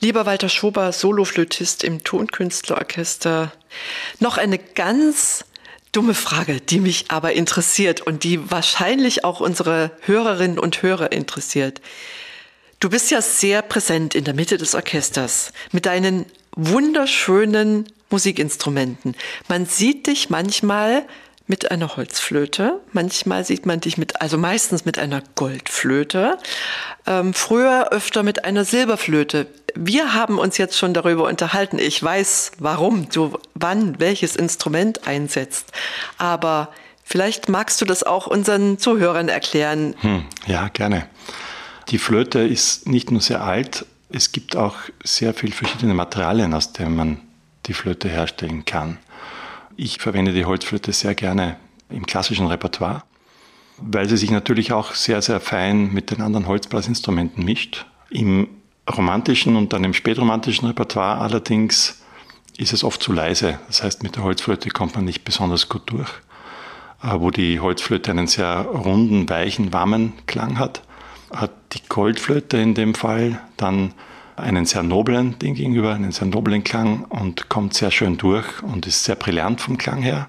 Lieber 0.00 0.26
Walter 0.26 0.48
Schober, 0.48 0.90
Soloflötist 0.90 1.84
im 1.84 2.02
Tonkünstlerorchester, 2.02 3.52
noch 4.18 4.36
eine 4.36 4.58
ganz 4.58 5.44
dumme 5.92 6.14
Frage, 6.14 6.60
die 6.60 6.80
mich 6.80 7.04
aber 7.08 7.34
interessiert 7.34 8.00
und 8.00 8.24
die 8.24 8.50
wahrscheinlich 8.50 9.24
auch 9.24 9.40
unsere 9.40 9.92
Hörerinnen 10.00 10.58
und 10.58 10.82
Hörer 10.82 11.12
interessiert. 11.12 11.80
Du 12.80 12.90
bist 12.90 13.12
ja 13.12 13.22
sehr 13.22 13.62
präsent 13.62 14.16
in 14.16 14.24
der 14.24 14.34
Mitte 14.34 14.58
des 14.58 14.74
Orchesters 14.74 15.52
mit 15.70 15.86
deinen 15.86 16.26
wunderschönen 16.56 17.86
Musikinstrumenten. 18.12 19.14
Man 19.48 19.66
sieht 19.66 20.06
dich 20.06 20.30
manchmal 20.30 21.04
mit 21.46 21.70
einer 21.70 21.96
Holzflöte, 21.96 22.80
manchmal 22.92 23.44
sieht 23.44 23.66
man 23.66 23.80
dich 23.80 23.98
mit, 23.98 24.20
also 24.20 24.38
meistens 24.38 24.84
mit 24.84 24.98
einer 24.98 25.22
Goldflöte, 25.34 26.38
ähm, 27.06 27.34
früher 27.34 27.88
öfter 27.90 28.22
mit 28.22 28.44
einer 28.44 28.64
Silberflöte. 28.64 29.48
Wir 29.74 30.14
haben 30.14 30.38
uns 30.38 30.56
jetzt 30.58 30.78
schon 30.78 30.94
darüber 30.94 31.26
unterhalten. 31.28 31.78
Ich 31.78 32.02
weiß, 32.02 32.52
warum 32.58 33.08
du 33.08 33.38
wann 33.54 33.98
welches 33.98 34.36
Instrument 34.36 35.06
einsetzt, 35.06 35.72
aber 36.16 36.68
vielleicht 37.02 37.48
magst 37.48 37.80
du 37.80 37.84
das 37.84 38.02
auch 38.02 38.26
unseren 38.26 38.78
Zuhörern 38.78 39.28
erklären. 39.28 39.94
Hm, 40.00 40.24
ja, 40.46 40.68
gerne. 40.68 41.06
Die 41.88 41.98
Flöte 41.98 42.38
ist 42.38 42.88
nicht 42.88 43.10
nur 43.10 43.20
sehr 43.20 43.42
alt, 43.42 43.84
es 44.08 44.32
gibt 44.32 44.56
auch 44.56 44.76
sehr 45.02 45.34
viele 45.34 45.52
verschiedene 45.52 45.94
Materialien, 45.94 46.54
aus 46.54 46.72
denen 46.72 46.94
man 46.94 47.20
die 47.66 47.74
Flöte 47.74 48.08
herstellen 48.08 48.64
kann. 48.64 48.98
Ich 49.76 49.98
verwende 49.98 50.32
die 50.32 50.44
Holzflöte 50.44 50.92
sehr 50.92 51.14
gerne 51.14 51.56
im 51.88 52.06
klassischen 52.06 52.46
Repertoire, 52.46 53.04
weil 53.78 54.08
sie 54.08 54.16
sich 54.16 54.30
natürlich 54.30 54.72
auch 54.72 54.94
sehr, 54.94 55.22
sehr 55.22 55.40
fein 55.40 55.92
mit 55.92 56.10
den 56.10 56.20
anderen 56.20 56.46
Holzblasinstrumenten 56.46 57.44
mischt. 57.44 57.86
Im 58.10 58.48
romantischen 58.90 59.56
und 59.56 59.72
dann 59.72 59.84
im 59.84 59.94
spätromantischen 59.94 60.66
Repertoire 60.66 61.18
allerdings 61.20 62.02
ist 62.58 62.72
es 62.72 62.84
oft 62.84 63.02
zu 63.02 63.12
leise. 63.12 63.58
Das 63.68 63.82
heißt, 63.82 64.02
mit 64.02 64.16
der 64.16 64.24
Holzflöte 64.24 64.68
kommt 64.70 64.94
man 64.94 65.04
nicht 65.04 65.24
besonders 65.24 65.68
gut 65.68 65.82
durch. 65.86 66.10
Äh, 67.02 67.20
wo 67.20 67.30
die 67.30 67.60
Holzflöte 67.60 68.10
einen 68.10 68.26
sehr 68.26 68.60
runden, 68.60 69.28
weichen, 69.28 69.72
warmen 69.72 70.12
Klang 70.26 70.58
hat, 70.58 70.82
hat 71.34 71.52
die 71.72 71.82
Goldflöte 71.88 72.58
in 72.58 72.74
dem 72.74 72.94
Fall 72.94 73.40
dann 73.56 73.94
einen 74.36 74.66
sehr 74.66 74.82
noblen 74.82 75.38
Ding 75.38 75.54
gegenüber, 75.54 75.94
einen 75.94 76.12
sehr 76.12 76.26
noblen 76.26 76.64
Klang 76.64 77.04
und 77.04 77.48
kommt 77.48 77.74
sehr 77.74 77.90
schön 77.90 78.16
durch 78.16 78.62
und 78.62 78.86
ist 78.86 79.04
sehr 79.04 79.16
brillant 79.16 79.60
vom 79.60 79.78
Klang 79.78 80.02
her. 80.02 80.28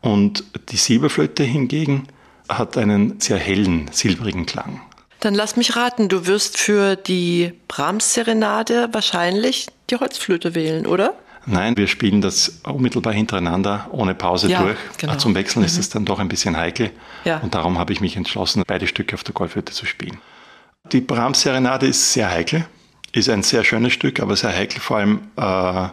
Und 0.00 0.44
die 0.70 0.76
Silberflöte 0.76 1.44
hingegen 1.44 2.08
hat 2.48 2.76
einen 2.76 3.20
sehr 3.20 3.38
hellen, 3.38 3.88
silbrigen 3.92 4.46
Klang. 4.46 4.80
Dann 5.20 5.34
lass 5.34 5.56
mich 5.56 5.76
raten, 5.76 6.08
du 6.08 6.26
wirst 6.26 6.58
für 6.58 6.96
die 6.96 7.52
Brahms-Serenade 7.68 8.88
wahrscheinlich 8.92 9.68
die 9.88 9.96
Holzflöte 9.96 10.56
wählen, 10.56 10.86
oder? 10.86 11.14
Nein, 11.46 11.76
wir 11.76 11.86
spielen 11.86 12.20
das 12.20 12.60
unmittelbar 12.64 13.12
hintereinander, 13.12 13.88
ohne 13.90 14.14
Pause 14.14 14.48
ja, 14.48 14.62
durch. 14.62 14.76
Genau. 14.98 15.16
Zum 15.16 15.34
Wechseln 15.34 15.62
mhm. 15.62 15.66
ist 15.66 15.78
es 15.78 15.88
dann 15.88 16.04
doch 16.04 16.18
ein 16.18 16.28
bisschen 16.28 16.56
heikel. 16.56 16.90
Ja. 17.24 17.38
Und 17.38 17.54
darum 17.54 17.78
habe 17.78 17.92
ich 17.92 18.00
mich 18.00 18.16
entschlossen, 18.16 18.62
beide 18.66 18.86
Stücke 18.86 19.14
auf 19.14 19.24
der 19.24 19.34
Goldflöte 19.34 19.72
zu 19.72 19.86
spielen. 19.86 20.18
Die 20.90 21.00
Brahms-Serenade 21.00 21.86
ist 21.86 22.12
sehr 22.12 22.30
heikel, 22.30 22.66
ist 23.12 23.28
ein 23.28 23.42
sehr 23.42 23.64
schönes 23.64 23.92
Stück, 23.92 24.20
aber 24.20 24.36
sehr 24.36 24.54
heikel, 24.54 24.80
vor 24.80 24.98
allem 24.98 25.20
äh, 25.36 25.88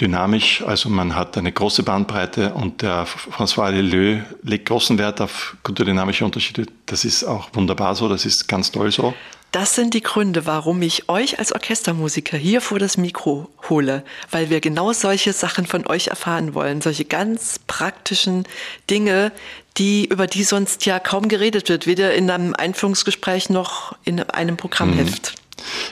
dynamisch. 0.00 0.62
Also 0.62 0.88
man 0.88 1.14
hat 1.14 1.36
eine 1.38 1.52
große 1.52 1.82
Bandbreite 1.82 2.52
und 2.54 2.82
der 2.82 3.06
François 3.06 3.70
Leleu 3.70 4.20
legt 4.42 4.68
großen 4.68 4.98
Wert 4.98 5.20
auf 5.20 5.56
gute 5.62 5.84
dynamische 5.84 6.24
Unterschiede. 6.24 6.66
Das 6.86 7.04
ist 7.04 7.24
auch 7.24 7.48
wunderbar 7.54 7.94
so, 7.94 8.08
das 8.08 8.26
ist 8.26 8.48
ganz 8.48 8.70
toll 8.70 8.92
so. 8.92 9.14
Das 9.52 9.74
sind 9.74 9.94
die 9.94 10.00
Gründe, 10.00 10.46
warum 10.46 10.80
ich 10.80 11.08
euch 11.08 11.40
als 11.40 11.52
Orchestermusiker 11.52 12.36
hier 12.36 12.60
vor 12.60 12.78
das 12.78 12.96
Mikro 12.96 13.50
hole, 13.68 14.04
weil 14.30 14.48
wir 14.48 14.60
genau 14.60 14.92
solche 14.92 15.32
Sachen 15.32 15.66
von 15.66 15.88
euch 15.88 16.06
erfahren 16.06 16.54
wollen, 16.54 16.80
solche 16.80 17.04
ganz 17.04 17.58
praktischen 17.66 18.44
Dinge, 18.88 19.32
die 19.76 20.04
über 20.04 20.28
die 20.28 20.44
sonst 20.44 20.86
ja 20.86 21.00
kaum 21.00 21.26
geredet 21.26 21.68
wird, 21.68 21.88
weder 21.88 22.14
in 22.14 22.30
einem 22.30 22.54
Einführungsgespräch 22.54 23.50
noch 23.50 23.96
in 24.04 24.20
einem 24.20 24.56
Programmheft. 24.56 25.39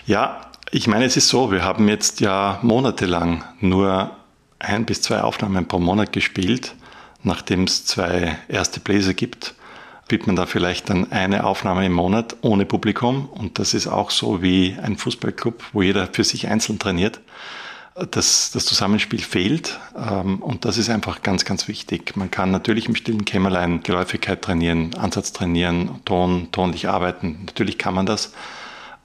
Ja, 0.06 0.40
ich 0.70 0.86
meine, 0.86 1.04
es 1.04 1.16
ist 1.16 1.28
so, 1.28 1.50
wir 1.50 1.64
haben 1.64 1.88
jetzt 1.88 2.20
ja 2.20 2.58
monatelang 2.62 3.44
nur 3.60 4.10
ein 4.58 4.84
bis 4.84 5.02
zwei 5.02 5.20
Aufnahmen 5.20 5.66
pro 5.66 5.78
Monat 5.78 6.12
gespielt, 6.12 6.74
nachdem 7.22 7.64
es 7.64 7.84
zwei 7.86 8.38
erste 8.48 8.80
Bläser 8.80 9.14
gibt 9.14 9.54
spielt 10.08 10.26
man 10.26 10.36
da 10.36 10.46
vielleicht 10.46 10.88
dann 10.88 11.12
eine 11.12 11.44
Aufnahme 11.44 11.84
im 11.84 11.92
Monat 11.92 12.36
ohne 12.40 12.64
Publikum. 12.64 13.28
Und 13.28 13.58
das 13.58 13.74
ist 13.74 13.88
auch 13.88 14.10
so 14.10 14.40
wie 14.40 14.74
ein 14.82 14.96
Fußballclub, 14.96 15.62
wo 15.74 15.82
jeder 15.82 16.06
für 16.06 16.24
sich 16.24 16.48
einzeln 16.48 16.78
trainiert. 16.78 17.20
Das, 18.12 18.50
das 18.50 18.64
Zusammenspiel 18.64 19.18
fehlt 19.18 19.78
ähm, 19.94 20.38
und 20.40 20.64
das 20.64 20.78
ist 20.78 20.88
einfach 20.88 21.20
ganz, 21.22 21.44
ganz 21.44 21.68
wichtig. 21.68 22.16
Man 22.16 22.30
kann 22.30 22.50
natürlich 22.50 22.88
im 22.88 22.94
stillen 22.94 23.26
Kämmerlein 23.26 23.82
Geläufigkeit 23.82 24.40
trainieren, 24.40 24.94
Ansatz 24.94 25.34
trainieren, 25.34 26.00
Ton, 26.06 26.48
tonlich 26.52 26.88
arbeiten. 26.88 27.40
Natürlich 27.44 27.76
kann 27.76 27.92
man 27.92 28.06
das, 28.06 28.32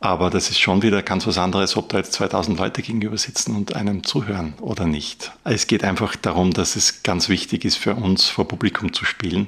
aber 0.04 0.30
das 0.30 0.50
ist 0.50 0.60
schon 0.60 0.82
wieder 0.82 1.02
ganz 1.02 1.26
was 1.26 1.38
anderes, 1.38 1.78
ob 1.78 1.88
da 1.88 1.98
jetzt 1.98 2.12
2000 2.12 2.60
Leute 2.60 2.82
gegenüber 2.82 3.18
sitzen 3.18 3.56
und 3.56 3.74
einem 3.74 4.04
zuhören 4.04 4.54
oder 4.60 4.86
nicht. 4.86 5.32
Es 5.46 5.66
geht 5.66 5.86
einfach 5.86 6.18
darum, 6.18 6.52
dass 6.52 6.76
es 6.76 7.04
ganz 7.04 7.30
wichtig 7.30 7.64
ist 7.64 7.78
für 7.78 7.96
uns, 7.96 8.28
vor 8.28 8.48
Publikum 8.48 8.92
zu 8.92 9.06
spielen 9.06 9.48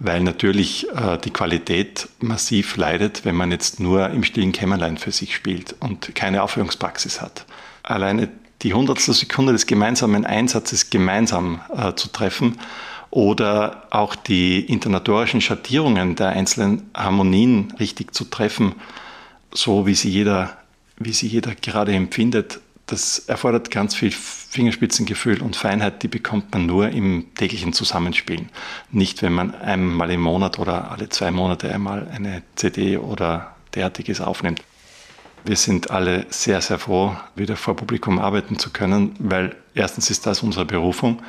weil 0.00 0.20
natürlich 0.20 0.86
äh, 0.90 1.18
die 1.18 1.30
Qualität 1.30 2.08
massiv 2.20 2.76
leidet, 2.76 3.24
wenn 3.24 3.34
man 3.34 3.50
jetzt 3.50 3.80
nur 3.80 4.08
im 4.10 4.22
stillen 4.22 4.52
Kämmerlein 4.52 4.96
für 4.96 5.10
sich 5.10 5.34
spielt 5.34 5.74
und 5.80 6.14
keine 6.14 6.44
Aufführungspraxis 6.44 7.20
hat. 7.20 7.46
Alleine 7.82 8.28
die 8.62 8.74
hundertstel 8.74 9.14
Sekunde 9.14 9.52
des 9.52 9.66
gemeinsamen 9.66 10.24
Einsatzes 10.24 10.90
gemeinsam 10.90 11.60
äh, 11.74 11.94
zu 11.94 12.12
treffen 12.12 12.58
oder 13.10 13.88
auch 13.90 14.14
die 14.14 14.60
internatorischen 14.60 15.40
Schattierungen 15.40 16.14
der 16.14 16.28
einzelnen 16.28 16.90
Harmonien 16.94 17.74
richtig 17.80 18.14
zu 18.14 18.24
treffen, 18.24 18.74
so 19.52 19.86
wie 19.86 19.94
sie 19.94 20.10
jeder, 20.10 20.56
wie 20.98 21.12
sie 21.12 21.26
jeder 21.26 21.54
gerade 21.54 21.94
empfindet, 21.94 22.60
das 22.86 23.18
erfordert 23.18 23.70
ganz 23.70 23.94
viel 23.94 24.10
Fingerspitzengefühl 24.10 25.42
und 25.42 25.56
Feinheit, 25.56 26.02
die 26.02 26.08
bekommt 26.08 26.52
man 26.52 26.66
nur 26.66 26.88
im 26.88 27.26
täglichen 27.34 27.74
Zusammenspielen. 27.74 28.48
Nicht, 28.90 29.22
wenn 29.22 29.34
man 29.34 29.54
einmal 29.54 30.10
im 30.10 30.22
Monat 30.22 30.58
oder 30.58 30.90
alle 30.90 31.08
zwei 31.10 31.30
Monate 31.30 31.72
einmal 31.72 32.08
eine 32.08 32.42
CD 32.56 32.96
oder 32.96 33.54
derartiges 33.74 34.20
aufnimmt. 34.22 34.62
Wir 35.44 35.56
sind 35.56 35.90
alle 35.90 36.26
sehr, 36.30 36.60
sehr 36.62 36.78
froh, 36.78 37.14
wieder 37.36 37.56
vor 37.56 37.76
Publikum 37.76 38.18
arbeiten 38.18 38.58
zu 38.58 38.70
können, 38.70 39.14
weil 39.18 39.54
erstens 39.74 40.10
ist 40.10 40.26
das 40.26 40.42
unsere 40.42 40.64
Berufung 40.64 41.22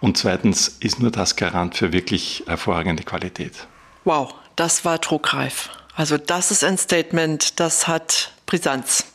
und 0.00 0.18
zweitens 0.18 0.68
ist 0.68 1.00
nur 1.00 1.10
das 1.10 1.36
Garant 1.36 1.74
für 1.76 1.92
wirklich 1.92 2.44
hervorragende 2.46 3.02
Qualität. 3.02 3.66
Wow, 4.04 4.34
das 4.54 4.84
war 4.84 4.98
druckreif. 4.98 5.70
Also 5.96 6.18
das 6.18 6.50
ist 6.50 6.62
ein 6.62 6.76
Statement, 6.76 7.58
das 7.58 7.88
hat 7.88 8.32
Brisanz. 8.44 9.06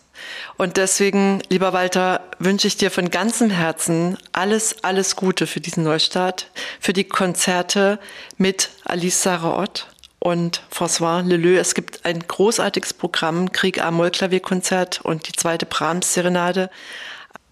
Und 0.57 0.77
deswegen, 0.77 1.41
lieber 1.49 1.73
Walter, 1.73 2.21
wünsche 2.39 2.67
ich 2.67 2.75
dir 2.75 2.89
von 2.89 3.11
ganzem 3.11 3.51
Herzen 3.51 4.17
alles, 4.31 4.83
alles 4.83 5.15
Gute 5.15 5.45
für 5.45 5.61
diesen 5.61 5.83
Neustart, 5.83 6.49
für 6.79 6.93
die 6.93 7.03
Konzerte 7.03 7.99
mit 8.37 8.69
Alice 8.83 9.21
Sarah 9.21 9.59
Ott 9.59 9.87
und 10.17 10.63
François 10.73 11.21
Leleu. 11.21 11.57
Es 11.57 11.75
gibt 11.75 12.03
ein 12.03 12.19
großartiges 12.27 12.93
Programm, 12.93 13.51
Krieg 13.51 13.79
A-Moll 13.79 14.09
Klavierkonzert 14.09 15.01
und 15.01 15.27
die 15.27 15.33
zweite 15.33 15.67
Brahms-Serenade. 15.67 16.71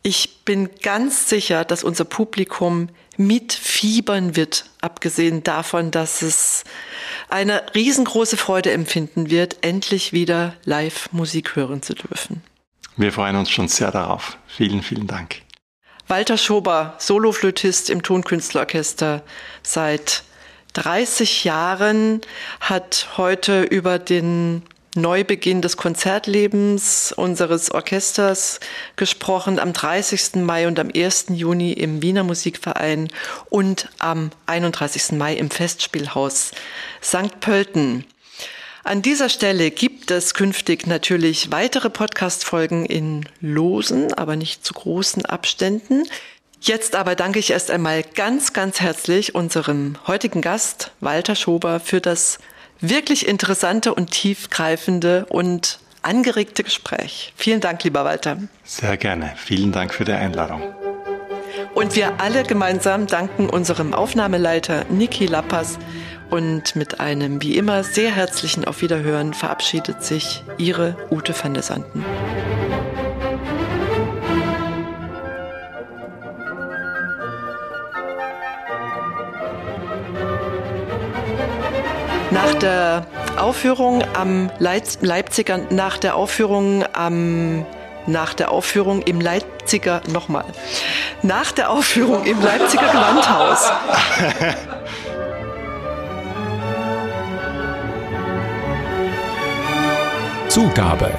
Ich 0.02 0.44
bin 0.44 0.70
ganz 0.82 1.30
sicher, 1.30 1.66
dass 1.66 1.84
unser 1.84 2.06
Publikum 2.06 2.90
mitfiebern 3.20 4.38
wird, 4.38 4.66
abgesehen 4.82 5.44
davon, 5.44 5.92
dass 5.92 6.22
es 6.22 6.64
eine 7.28 7.64
riesengroße 7.76 8.38
Freude 8.38 8.72
empfinden 8.72 9.30
wird, 9.30 9.58
endlich 9.62 10.14
wieder 10.14 10.56
live 10.64 11.10
Musik 11.12 11.56
hören 11.58 11.82
zu 11.82 11.96
dürfen. 11.96 12.42
Wir 12.96 13.12
freuen 13.12 13.36
uns 13.36 13.52
schon 13.52 13.68
sehr 13.68 13.92
darauf. 13.92 14.38
Vielen, 14.48 14.82
vielen 14.82 15.06
Dank. 15.06 15.42
Walter 16.08 16.38
Schober, 16.38 16.96
Soloflötist 16.98 17.90
im 17.90 18.04
Tonkünstlerorchester 18.04 19.22
seit 19.64 20.24
30 20.74 21.44
Jahren, 21.44 22.22
hat 22.62 23.10
heute 23.18 23.64
über 23.64 24.00
den 24.00 24.64
Neubeginn 24.96 25.62
des 25.62 25.78
Konzertlebens 25.78 27.12
unseres 27.12 27.72
Orchesters 27.72 28.60
gesprochen 28.96 29.60
am 29.60 29.72
30. 29.74 30.36
Mai 30.36 30.68
und 30.68 30.80
am 30.80 30.90
1. 30.94 31.28
Juni 31.30 31.74
im 31.74 32.02
Wiener 32.02 32.24
Musikverein 32.24 33.10
und 33.50 33.90
am 34.00 34.32
31. 34.48 35.12
Mai 35.12 35.36
im 35.36 35.52
Festspielhaus 35.52 36.52
St. 37.04 37.40
Pölten. 37.40 38.06
An 38.84 39.04
dieser 39.04 39.30
Stelle 39.30 39.70
gibt 39.70 40.10
es 40.10 40.34
künftig 40.34 40.88
natürlich 40.88 41.52
weitere 41.52 41.92
Podcast-Folgen 41.92 42.86
in 42.86 43.26
losen, 43.42 44.14
aber 44.14 44.36
nicht 44.36 44.66
zu 44.66 44.74
großen 44.74 45.26
Abständen. 45.26 46.06
Jetzt 46.62 46.96
aber 46.96 47.16
danke 47.16 47.38
ich 47.38 47.52
erst 47.52 47.70
einmal 47.70 48.04
ganz, 48.04 48.54
ganz 48.54 48.82
herzlich 48.82 49.36
unserem 49.36 49.98
heutigen 50.08 50.42
Gast 50.42 50.92
Walter 51.00 51.36
Schober 51.36 51.80
für 51.80 52.02
das 52.02 52.40
wirklich 52.82 53.28
interessante 53.28 53.94
und 53.94 54.12
tiefgreifende 54.12 55.26
und 55.30 55.80
angeregte 56.02 56.64
Gespräch. 56.64 57.34
Vielen 57.36 57.62
Dank, 57.62 57.84
lieber 57.84 58.06
Walter. 58.06 58.38
Sehr 58.64 58.98
gerne. 58.98 59.34
Vielen 59.36 59.72
Dank 59.72 59.94
für 59.94 60.06
die 60.06 60.14
Einladung. 60.14 60.62
Und 61.74 61.96
wir 61.96 62.20
alle 62.20 62.44
gemeinsam 62.44 63.08
danken 63.08 63.50
unserem 63.50 63.94
Aufnahmeleiter 63.94 64.86
Niki 64.90 65.26
Lappas 65.26 65.78
und 66.30 66.76
mit 66.76 67.00
einem 67.00 67.42
wie 67.42 67.58
immer 67.58 67.84
sehr 67.84 68.12
herzlichen 68.12 68.66
Auf 68.66 68.82
Wiederhören 68.82 69.34
verabschiedet 69.34 70.04
sich 70.04 70.44
Ihre 70.58 70.96
Ute 71.10 71.34
van 71.42 71.54
der 71.54 71.64
Sanden. 71.64 72.06
Nach 82.32 82.54
der 82.56 83.08
Aufführung 83.38 84.04
am 84.14 84.52
Leipziger, 84.60 85.60
nach 85.72 85.98
der 85.98 86.16
Aufführung 86.16 86.84
am 86.94 87.66
nach 88.06 88.34
der 88.34 88.52
Aufführung 88.52 89.02
im 89.04 89.22
Leipziger, 89.22 90.02
nochmal, 90.12 90.46
nach 91.22 91.52
der 91.52 91.70
Aufführung 91.70 92.26
im 92.26 92.42
Leipziger 92.42 92.88
Gewandhaus. 92.88 93.72
Zugabe. 100.50 101.12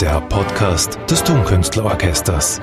Der 0.00 0.20
Podcast 0.22 0.98
des 1.10 1.22
Tonkünstlerorchesters. 1.24 2.60